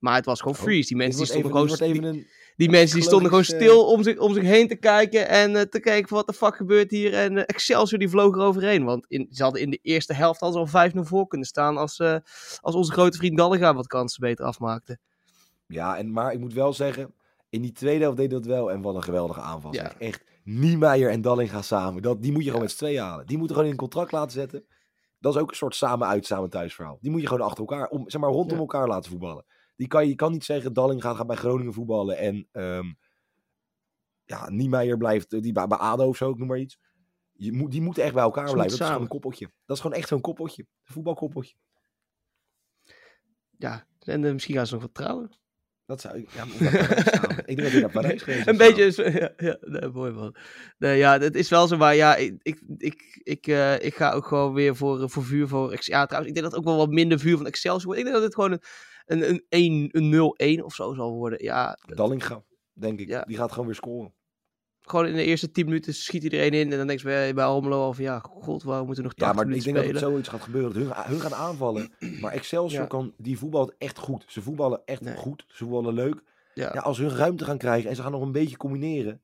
Maar 0.06 0.14
het 0.16 0.24
was 0.24 0.40
gewoon 0.40 0.56
Oh, 0.56 0.62
freeze. 0.62 0.88
Die 0.88 0.96
mensen 0.96 1.18
die 1.18 1.26
stonden 1.26 1.50
even, 1.50 1.66
gewoon, 1.68 1.78
die, 1.78 2.00
even 2.00 2.04
een... 2.16 2.26
die 2.56 2.70
mensen 2.70 2.96
die 2.96 3.04
stonden 3.06 3.28
gewoon 3.28 3.44
stil 3.44 3.86
om 3.86 4.02
zich, 4.02 4.18
om 4.18 4.34
zich 4.34 4.42
heen 4.42 4.68
te 4.68 4.74
kijken. 4.76 5.28
En 5.28 5.56
eh, 5.56 5.62
te 5.62 5.80
kijken 5.80 6.08
van 6.08 6.16
wat 6.16 6.26
de 6.26 6.32
fuck 6.32 6.56
gebeurt 6.56 6.90
hier. 6.90 7.14
En 7.14 7.36
eh, 7.36 7.42
Excelsior 7.46 7.98
die 7.98 8.08
vloog 8.08 8.34
eroverheen. 8.34 8.84
Want 8.84 9.06
in, 9.08 9.26
ze 9.30 9.42
hadden 9.42 9.62
in 9.62 9.70
de 9.70 9.78
eerste 9.82 10.14
helft 10.14 10.40
al 10.40 10.52
zo'n 10.52 10.90
5-0 10.92 10.98
voor 11.00 11.26
kunnen 11.26 11.46
staan. 11.46 11.76
Als, 11.76 11.98
eh, 11.98 12.16
als 12.60 12.74
onze 12.74 12.92
grote 12.92 13.16
vriend 13.18 13.36
Dallinga 13.36 13.74
wat 13.74 13.86
kansen 13.86 14.20
beter 14.20 14.44
afmaakte. 14.44 14.98
Ja, 15.66 15.96
en, 15.96 16.12
maar 16.12 16.32
ik 16.32 16.38
moet 16.38 16.52
wel 16.54 16.72
zeggen... 16.72 17.14
In 17.48 17.62
die 17.62 17.72
tweede 17.72 18.02
helft 18.02 18.16
deed 18.16 18.30
dat 18.30 18.44
wel. 18.46 18.70
En 18.70 18.82
wat 18.82 18.94
een 18.94 19.02
geweldige 19.02 19.40
aanval. 19.40 19.74
Ja. 19.74 19.80
zeg. 19.82 19.94
Echt, 19.98 20.24
Niemeyer 20.44 21.10
en 21.10 21.20
Dallinga 21.20 21.62
samen. 21.62 22.02
Dat, 22.02 22.22
die 22.22 22.32
moet 22.32 22.44
je 22.44 22.50
gewoon 22.50 22.60
Ja. 22.62 22.68
met 22.68 22.76
z'n 22.76 22.84
tweeën 22.84 23.02
halen. 23.02 23.26
Die 23.26 23.36
moeten 23.38 23.56
gewoon 23.56 23.70
in 23.70 23.76
een 23.76 23.82
contract 23.86 24.12
laten 24.12 24.32
zetten. 24.32 24.64
Dat 25.20 25.34
is 25.34 25.40
ook 25.40 25.50
een 25.50 25.56
soort 25.56 25.74
samen 25.74 26.08
uit, 26.08 26.26
samen 26.26 26.50
thuis 26.50 26.74
verhaal. 26.74 26.98
Die 27.00 27.10
moet 27.10 27.20
je 27.20 27.26
gewoon 27.26 27.46
achter 27.46 27.58
elkaar, 27.60 27.88
om, 27.88 28.10
zeg 28.10 28.20
maar 28.20 28.30
rondom 28.30 28.54
Ja. 28.54 28.60
elkaar 28.62 28.88
laten 28.88 29.10
voetballen. 29.10 29.44
Die 29.76 29.86
kan, 29.86 30.08
je 30.08 30.14
kan 30.14 30.32
niet 30.32 30.44
zeggen, 30.44 30.72
Dallinga 30.72 31.14
gaat 31.14 31.26
bij 31.26 31.36
Groningen 31.36 31.72
voetballen 31.72 32.16
en 32.18 32.48
ehm 32.52 32.92
ja, 34.24 34.50
Niemeyer 34.50 34.96
blijft 34.96 35.42
die 35.42 35.52
bij, 35.52 35.66
bij 35.66 35.78
ADO 35.78 36.06
of 36.08 36.16
zo, 36.16 36.30
ik 36.30 36.38
noem 36.38 36.48
maar 36.48 36.58
iets. 36.58 36.78
Je 37.32 37.52
moet, 37.52 37.70
die 37.70 37.80
moeten 37.82 38.02
echt 38.02 38.14
bij 38.14 38.22
elkaar 38.22 38.44
blijven. 38.52 38.70
Dat 38.70 38.80
is 38.80 38.86
gewoon 38.86 39.02
een 39.02 39.08
koppeltje. 39.08 39.50
Dat 39.66 39.76
is 39.76 39.82
gewoon 39.82 39.96
echt 39.96 40.08
zo'n 40.08 40.20
koppeltje. 40.20 40.62
Een 40.84 40.92
voetbalkoppeltje. 40.92 41.54
Ja, 43.58 43.86
en 44.00 44.24
eh, 44.24 44.32
misschien 44.32 44.54
gaan 44.54 44.66
ze 44.66 44.72
nog 44.74 44.82
wat 44.82 44.94
trouwen. 44.94 45.30
Dat 45.86 46.00
zou 46.00 46.18
ik... 46.18 46.30
Ja, 46.30 46.44
ik 47.44 47.46
denk 47.46 47.60
dat 47.62 47.70
hij 47.70 47.80
naar 47.80 47.90
Parijs 47.90 48.22
geweest 48.22 48.46
Een 48.46 48.56
beetje, 48.56 48.84
is- 48.84 48.96
ja, 49.20 49.32
ja 49.36 49.56
nee, 49.60 49.88
mooi 49.88 50.12
man. 50.12 50.36
Nee, 50.78 50.98
ja, 50.98 51.18
het 51.18 51.34
is 51.36 51.48
wel 51.48 51.66
zo, 51.66 51.76
maar 51.76 51.94
ja, 51.94 52.16
ik, 52.16 52.34
ik, 52.42 52.62
ik, 52.76 53.20
ik, 53.22 53.46
eh, 53.46 53.84
ik 53.84 53.94
ga 53.94 54.12
ook 54.12 54.26
gewoon 54.26 54.52
weer 54.52 54.76
voor, 54.76 55.02
eh, 55.02 55.08
voor 55.08 55.24
vuur 55.24 55.48
voor 55.48 55.76
Ja, 55.80 56.06
trouwens, 56.06 56.34
ik 56.34 56.40
denk 56.40 56.46
dat 56.46 56.50
het 56.50 56.54
ook 56.56 56.64
wel 56.64 56.76
wat 56.86 56.90
minder 56.94 57.18
vuur 57.18 57.36
van 57.36 57.46
Excelsior 57.46 57.84
wordt. 57.84 57.98
Ik 57.98 58.04
denk 58.06 58.16
dat 58.16 58.24
het 58.26 58.34
gewoon 58.34 58.52
een, 58.52 58.62
een, 59.06 59.28
een, 59.28 59.44
1 59.48 59.88
een 59.92 60.58
0-1 60.60 60.64
of 60.64 60.74
zo 60.74 60.94
zal 60.94 61.12
worden. 61.12 61.44
Ja, 61.44 61.78
Dallinga, 61.94 62.42
denk 62.72 63.00
ik. 63.00 63.08
Ja. 63.08 63.22
Die 63.22 63.36
gaat 63.36 63.50
gewoon 63.50 63.66
weer 63.66 63.74
scoren. 63.74 64.14
gewoon 64.80 65.06
in 65.06 65.14
de 65.14 65.24
eerste 65.24 65.50
10 65.50 65.64
minuten 65.64 65.94
schiet 65.94 66.22
iedereen 66.22 66.52
in. 66.52 66.72
En 66.72 66.78
dan 66.78 66.86
denk 66.86 66.98
je 66.98 67.04
bij, 67.06 67.34
bij 67.34 67.44
Almelo 67.44 67.82
al 67.82 67.92
van, 67.92 68.04
ja, 68.04 68.18
god, 68.18 68.62
waarom 68.62 68.86
moeten 68.86 69.04
we 69.04 69.08
nog 69.10 69.18
Ja, 69.18 69.26
80 69.26 69.46
maar 69.46 69.56
ik 69.56 69.64
denk 69.64 69.76
dat 69.76 69.86
het 69.86 69.98
zoiets 69.98 70.28
gaat 70.28 70.40
gebeuren. 70.42 70.72
Dat 70.72 70.82
hun, 70.82 71.04
hun 71.06 71.20
gaan 71.20 71.34
aanvallen. 71.34 71.92
Maar 72.20 72.32
Excelsior 72.32 72.80
Ja. 72.82 72.86
kan, 72.88 73.14
die 73.16 73.38
voetbalt 73.38 73.74
echt 73.78 73.98
goed. 73.98 74.24
Ze 74.28 74.42
voetballen 74.42 74.82
echt 74.84 75.00
Nee. 75.00 75.16
goed. 75.16 75.44
Ze 75.48 75.56
voetballen 75.64 75.94
leuk. 75.94 76.22
Ja. 76.54 76.70
Ja, 76.74 76.80
als 76.80 76.98
hun 76.98 77.10
ruimte 77.10 77.44
gaan 77.44 77.58
krijgen 77.58 77.90
en 77.90 77.96
ze 77.96 78.02
gaan 78.02 78.12
nog 78.12 78.22
een 78.22 78.32
beetje 78.32 78.56
combineren. 78.56 79.22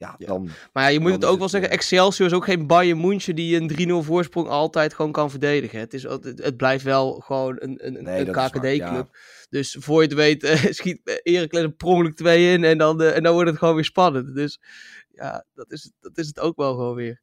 Ja, 0.00 0.14
Ja. 0.18 0.26
dan... 0.26 0.48
Maar 0.72 0.82
ja, 0.82 0.88
je 0.88 1.00
moet 1.00 1.12
het 1.12 1.22
is 1.22 1.28
ook 1.28 1.38
wel 1.38 1.48
zeggen, 1.48 1.70
eh, 1.70 1.76
Excelsior 1.76 2.26
is 2.28 2.34
ook 2.34 2.44
geen 2.44 2.66
Bayern 2.66 3.00
München 3.00 3.34
die 3.34 3.56
een 3.56 4.02
3-0 4.02 4.06
voorsprong 4.06 4.48
altijd 4.48 4.94
gewoon 4.94 5.12
kan 5.12 5.30
verdedigen. 5.30 5.78
Het, 5.78 5.94
is, 5.94 6.02
het, 6.02 6.56
blijft 6.56 6.84
wel 6.84 7.12
gewoon 7.12 7.56
een, 7.58 7.86
een, 7.86 8.02
Nee, 8.02 8.26
een 8.26 8.32
dat 8.32 8.44
is 8.44 8.50
KKD-club. 8.50 9.16
Dus 9.50 9.76
voor 9.80 10.02
je 10.02 10.08
het 10.08 10.16
weet 10.16 10.42
eh, 10.42 10.64
schiet 10.78 11.20
Heracles 11.22 11.62
een 11.62 11.76
prongelijk 11.76 12.16
2 12.16 12.52
in 12.52 12.64
en 12.64 12.78
dan, 12.78 13.02
eh, 13.02 13.16
en 13.16 13.22
dan 13.22 13.32
wordt 13.32 13.50
het 13.50 13.58
gewoon 13.58 13.74
weer 13.74 13.84
spannend. 13.84 14.34
Dus 14.34 14.60
ja, 15.08 15.44
dat 15.54 15.72
is, 15.72 15.92
dat 16.00 16.18
is 16.18 16.26
het 16.26 16.40
ook 16.40 16.56
wel 16.56 16.74
gewoon 16.74 16.94
weer. 16.94 17.20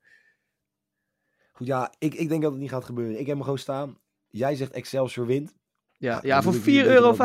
Goed, 1.51 1.67
ja, 1.67 1.93
ik, 1.97 2.13
ik 2.13 2.29
denk 2.29 2.41
dat 2.41 2.51
het 2.51 2.61
niet 2.61 2.69
gaat 2.69 2.85
gebeuren. 2.85 3.19
Ik 3.19 3.25
heb 3.25 3.35
hem 3.35 3.43
gewoon 3.43 3.57
staan. 3.57 3.97
Jij 4.27 4.55
zegt 4.55 4.71
Excelsior 4.71 5.25
wint. 5.25 5.55
Ja, 5.97 6.19
Ja, 6.23 6.41
voor 6.41 6.51
doe 6.51 6.61
ik 6.61 6.67
niet 6.67 6.85
4,35 6.85 6.87
euro 6.87 7.15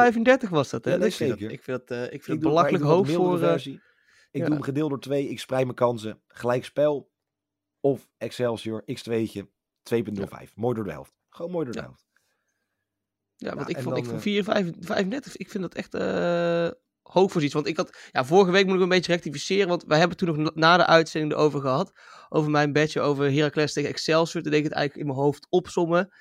was 0.51 0.71
dat, 0.71 0.85
hè? 0.85 0.91
Ja, 0.91 0.97
nee, 0.97 1.09
ik 1.09 1.15
vind 1.15 1.31
dat, 1.31 1.51
ik 1.51 1.63
vind 1.63 1.89
dat, 1.89 1.99
eh, 1.99 2.05
ik 2.05 2.11
vind 2.11 2.23
Ik 2.23 2.29
het 2.29 2.41
belachelijk 2.41 2.85
hoog 2.85 3.11
voor... 3.11 3.35
eh, 3.35 3.49
versie. 3.49 3.81
Ik 4.33 4.41
ja. 4.41 4.47
doe 4.47 4.55
hem 4.55 4.65
gedeeld 4.65 4.91
door 4.91 5.01
2. 5.01 5.29
Ik 5.29 5.41
spreid 5.41 5.65
mijn 5.65 5.77
kansen. 5.77 6.23
Gelijk 6.29 6.65
spel. 6.65 7.11
Of 7.81 8.09
Excelsior 8.19 8.83
x2'tje 8.83 9.43
2.05. 9.95 10.55
Mooi 10.55 10.75
door 10.75 10.85
de 10.85 10.91
helft. 10.91 11.15
Gewoon 11.29 11.51
mooi 11.51 11.65
door 11.65 11.75
de 11.75 11.81
helft. 11.81 12.07
Ja, 13.37 13.55
want 13.55 13.69
ik 13.69 13.79
vond 13.79 13.97
ik 13.97 14.05
vond 14.05 14.21
4,35, 15.29 15.33
ik 15.33 15.51
vind 15.51 15.63
dat 15.63 15.75
echt 15.75 15.95
eh, 15.95 16.71
hoog 17.03 17.31
voor 17.31 17.41
zoiets. 17.41 17.55
Want 17.55 17.67
ik 17.67 17.77
had, 17.77 17.99
ja, 18.11 18.25
vorige 18.25 18.51
week 18.51 18.67
moet 18.67 18.75
ik 18.75 18.81
een 18.81 18.89
beetje 18.89 19.13
rectificeren, 19.13 19.69
want 19.69 19.85
wij 19.85 19.99
hebben 19.99 20.17
toen 20.17 20.43
nog 20.43 20.55
na 20.55 20.77
de 20.77 20.87
uitzending 20.87 21.33
erover 21.33 21.61
gehad, 21.61 21.93
over 22.29 22.51
mijn 22.51 22.73
bedje 22.73 23.01
over 23.01 23.33
Heracles 23.33 23.73
tegen 23.73 23.91
Excelsior. 23.91 24.43
Toen 24.43 24.51
deed 24.51 24.61
ik 24.61 24.67
het 24.67 24.77
eigenlijk 24.77 25.07
in 25.07 25.15
mijn 25.15 25.25
hoofd 25.25 25.47
opsommen. 25.51 26.13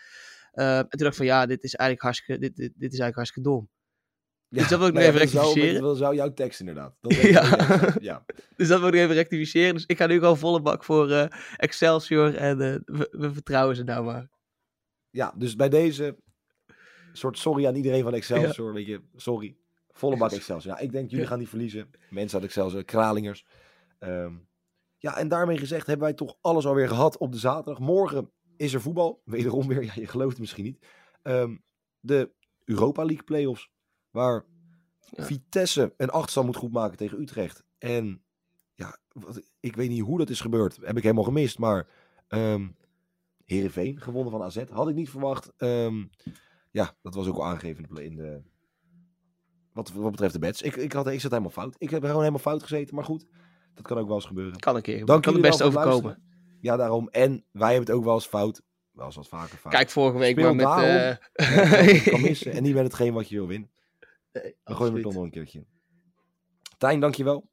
Eh, 0.51 0.77
en 0.77 0.89
toen 0.89 0.99
dacht 0.99 1.11
ik 1.11 1.17
van, 1.17 1.25
ja, 1.25 1.45
dit 1.45 1.63
is 1.63 1.75
eigenlijk 1.75 2.01
hartstikke, 2.01 2.41
dit, 2.41 2.55
dit, 2.55 2.71
dit 2.75 2.93
is 2.93 2.99
eigenlijk 2.99 3.15
hartstikke 3.15 3.49
dom. 3.49 3.69
Dus 4.51 4.67
dat 4.67 4.79
wil 4.79 4.87
ik 4.87 4.93
nog 4.93 5.03
nou 5.03 5.13
ja, 5.15 5.21
even 5.21 5.31
rectificeren. 5.31 5.81
Dat 5.81 5.99
wel 5.99 6.13
jouw 6.13 6.33
tekst 6.33 6.59
inderdaad. 6.59 6.95
Dat 7.01 7.13
Ja. 7.13 7.43
ja. 7.43 7.93
ja. 8.01 8.25
Dus 8.55 8.67
dat 8.67 8.79
wil 8.79 8.87
ik 8.87 8.93
even 8.93 9.15
rectificeren. 9.15 9.73
Dus 9.73 9.85
ik 9.85 9.97
ga 9.97 10.05
nu 10.07 10.19
gewoon 10.19 10.37
volle 10.37 10.61
bak 10.61 10.83
voor 10.83 11.09
eh, 11.11 11.25
Excelsior 11.57 12.35
en 12.35 12.61
eh, 12.61 12.79
we, 12.85 13.07
we 13.11 13.33
vertrouwen 13.33 13.75
ze 13.75 13.83
nou 13.83 14.05
maar. 14.05 14.29
Ja, 15.09 15.33
dus 15.37 15.55
bij 15.55 15.69
deze 15.69 16.17
soort 17.13 17.37
sorry 17.37 17.67
aan 17.67 17.75
iedereen 17.75 18.03
van 18.03 18.13
Excelsior. 18.13 18.73
Weet 18.73 18.85
je, 18.87 19.01
sorry. 19.15 19.55
Volle 19.91 20.17
bak 20.17 20.31
Excelsior. 20.31 20.73
Ja, 20.75 20.79
ik 20.79 20.91
denk, 20.91 21.09
jullie 21.09 21.23
Ja. 21.23 21.29
gaan 21.29 21.39
niet 21.39 21.49
verliezen. 21.49 21.89
Mensen 22.09 22.37
uit 22.37 22.47
Excelsior, 22.47 22.83
Kralingers. 22.83 23.45
Ehm, 23.99 24.33
ja, 24.97 25.17
en 25.17 25.27
daarmee 25.27 25.57
gezegd 25.57 25.87
hebben 25.87 26.05
wij 26.05 26.15
toch 26.15 26.37
alles 26.41 26.65
alweer 26.65 26.87
gehad 26.87 27.17
op 27.17 27.31
de 27.31 27.37
zaterdag. 27.37 27.79
Morgen 27.79 28.31
is 28.57 28.73
er 28.73 28.81
voetbal. 28.81 29.21
Wederom 29.25 29.67
weer, 29.67 29.83
ja, 29.83 29.91
je 29.95 30.07
gelooft 30.07 30.31
het 30.31 30.39
misschien 30.39 30.63
niet. 30.63 30.85
Ehm, 31.21 31.55
de 31.99 32.31
Europa 32.65 33.03
League 33.05 33.23
playoffs. 33.23 33.70
Waar 34.11 34.45
Ja. 35.09 35.23
Vitesse 35.23 35.93
een 35.97 36.09
achtstand 36.09 36.45
moet 36.45 36.55
goedmaken 36.55 36.97
tegen 36.97 37.21
Utrecht. 37.21 37.63
En 37.77 38.23
ja, 38.73 38.97
wat, 39.11 39.41
ik 39.59 39.75
weet 39.75 39.89
niet 39.89 40.01
hoe 40.01 40.17
dat 40.17 40.29
is 40.29 40.41
gebeurd. 40.41 40.77
Heb 40.81 40.97
ik 40.97 41.03
helemaal 41.03 41.23
gemist. 41.23 41.59
Maar 41.59 41.87
ehm 42.27 42.67
Heerenveen, 43.45 44.01
gewonnen 44.01 44.31
van 44.31 44.41
AZ. 44.43 44.63
Had 44.69 44.89
ik 44.89 44.95
niet 44.95 45.09
verwacht. 45.09 45.51
Ehm, 45.57 46.03
ja, 46.69 46.95
dat 47.01 47.13
was 47.15 47.27
ook 47.27 47.35
al 47.35 47.45
aangegeven 47.45 47.85
in 47.97 48.15
de. 48.15 48.41
Wat, 49.73 49.91
wat 49.91 50.11
betreft 50.11 50.33
de 50.33 50.39
bets. 50.39 50.61
Ik, 50.61 50.75
ik, 50.75 50.93
had, 50.93 51.07
ik 51.07 51.21
zat 51.21 51.31
helemaal 51.31 51.51
fout. 51.51 51.75
Ik 51.77 51.89
heb 51.89 52.01
gewoon 52.03 52.17
helemaal 52.19 52.39
fout 52.39 52.61
gezeten. 52.63 52.95
Maar 52.95 53.03
goed, 53.03 53.25
dat 53.73 53.85
kan 53.87 53.97
ook 53.97 54.07
wel 54.07 54.15
eens 54.15 54.25
gebeuren. 54.25 54.59
Kan 54.59 54.75
een 54.75 54.81
keer. 54.81 55.05
Dank 55.05 55.23
kan 55.23 55.33
het 55.33 55.43
het 55.45 55.61
overkomen. 55.63 55.85
luisteren. 56.03 56.23
Ja, 56.61 56.75
daarom. 56.77 57.07
En 57.09 57.45
wij 57.51 57.73
hebben 57.73 57.87
het 57.87 57.95
ook 57.97 58.03
wel 58.03 58.13
eens 58.13 58.27
fout. 58.27 58.61
Wel 58.91 59.05
eens 59.05 59.15
wat 59.15 59.27
vaker 59.27 59.57
fout. 59.57 59.73
Kijk 59.73 59.89
vorige 59.89 60.17
week 60.17 60.31
Speel 60.31 60.55
maar 60.55 60.55
met... 60.55 60.65
daarom. 60.65 61.17
eh, 61.33 61.95
Ja, 62.05 62.11
kan 62.11 62.21
missen. 62.29 62.51
En 62.51 62.63
niet 62.63 62.73
met 62.73 62.83
hetgeen 62.83 63.13
wat 63.13 63.29
je 63.29 63.35
wil 63.35 63.47
winnen. 63.47 63.71
Nee, 64.33 64.55
Dan 64.63 64.75
gooien 64.75 64.93
we 64.93 64.99
het 64.99 65.07
toch 65.07 65.13
nog 65.13 65.23
een 65.23 65.31
keertje. 65.31 65.65
Tijn, 66.77 66.99
dankjewel. 66.99 67.49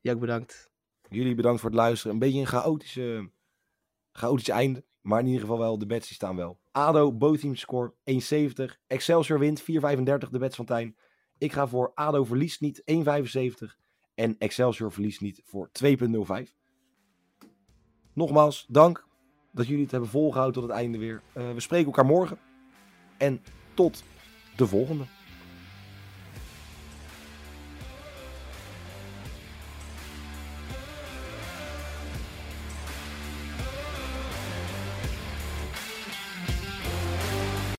Ja, 0.00 0.12
ook 0.12 0.20
bedankt. 0.20 0.70
Jullie 1.08 1.34
bedankt 1.34 1.60
voor 1.60 1.70
het 1.70 1.78
luisteren. 1.78 2.12
Een 2.12 2.18
beetje 2.18 2.40
een 2.40 2.46
chaotische, 2.46 3.30
chaotische 4.12 4.52
einde. 4.52 4.84
Maar 5.00 5.20
in 5.20 5.26
ieder 5.26 5.40
geval 5.40 5.58
wel, 5.58 5.78
de 5.78 5.86
bets 5.86 6.06
die 6.06 6.14
staan 6.14 6.36
wel. 6.36 6.60
ADO, 6.70 7.12
both 7.12 7.40
teams 7.40 7.60
score 7.60 7.94
1,70. 8.04 8.78
Excelsior 8.86 9.38
wint 9.38 9.60
4,35 9.60 9.66
de 10.30 10.38
bets 10.38 10.56
van 10.56 10.64
Tijn. 10.64 10.96
Ik 11.38 11.52
ga 11.52 11.66
voor 11.68 11.92
ADO 11.94 12.24
verliest 12.24 12.60
niet 12.60 12.82
1,75. 12.92 13.78
En 14.14 14.38
Excelsior 14.38 14.92
verliest 14.92 15.20
niet 15.20 15.42
voor 15.44 15.70
2,05. 15.84 16.54
Nogmaals, 18.12 18.66
dank 18.68 19.06
dat 19.52 19.66
jullie 19.66 19.82
het 19.82 19.90
hebben 19.90 20.10
volgehouden 20.10 20.60
tot 20.60 20.70
het 20.70 20.78
einde 20.78 20.98
weer. 20.98 21.22
Eh, 21.32 21.52
we 21.52 21.60
spreken 21.60 21.86
elkaar 21.86 22.06
morgen. 22.06 22.38
En 23.18 23.42
tot 23.74 24.04
de 24.56 24.66
volgende. 24.66 25.04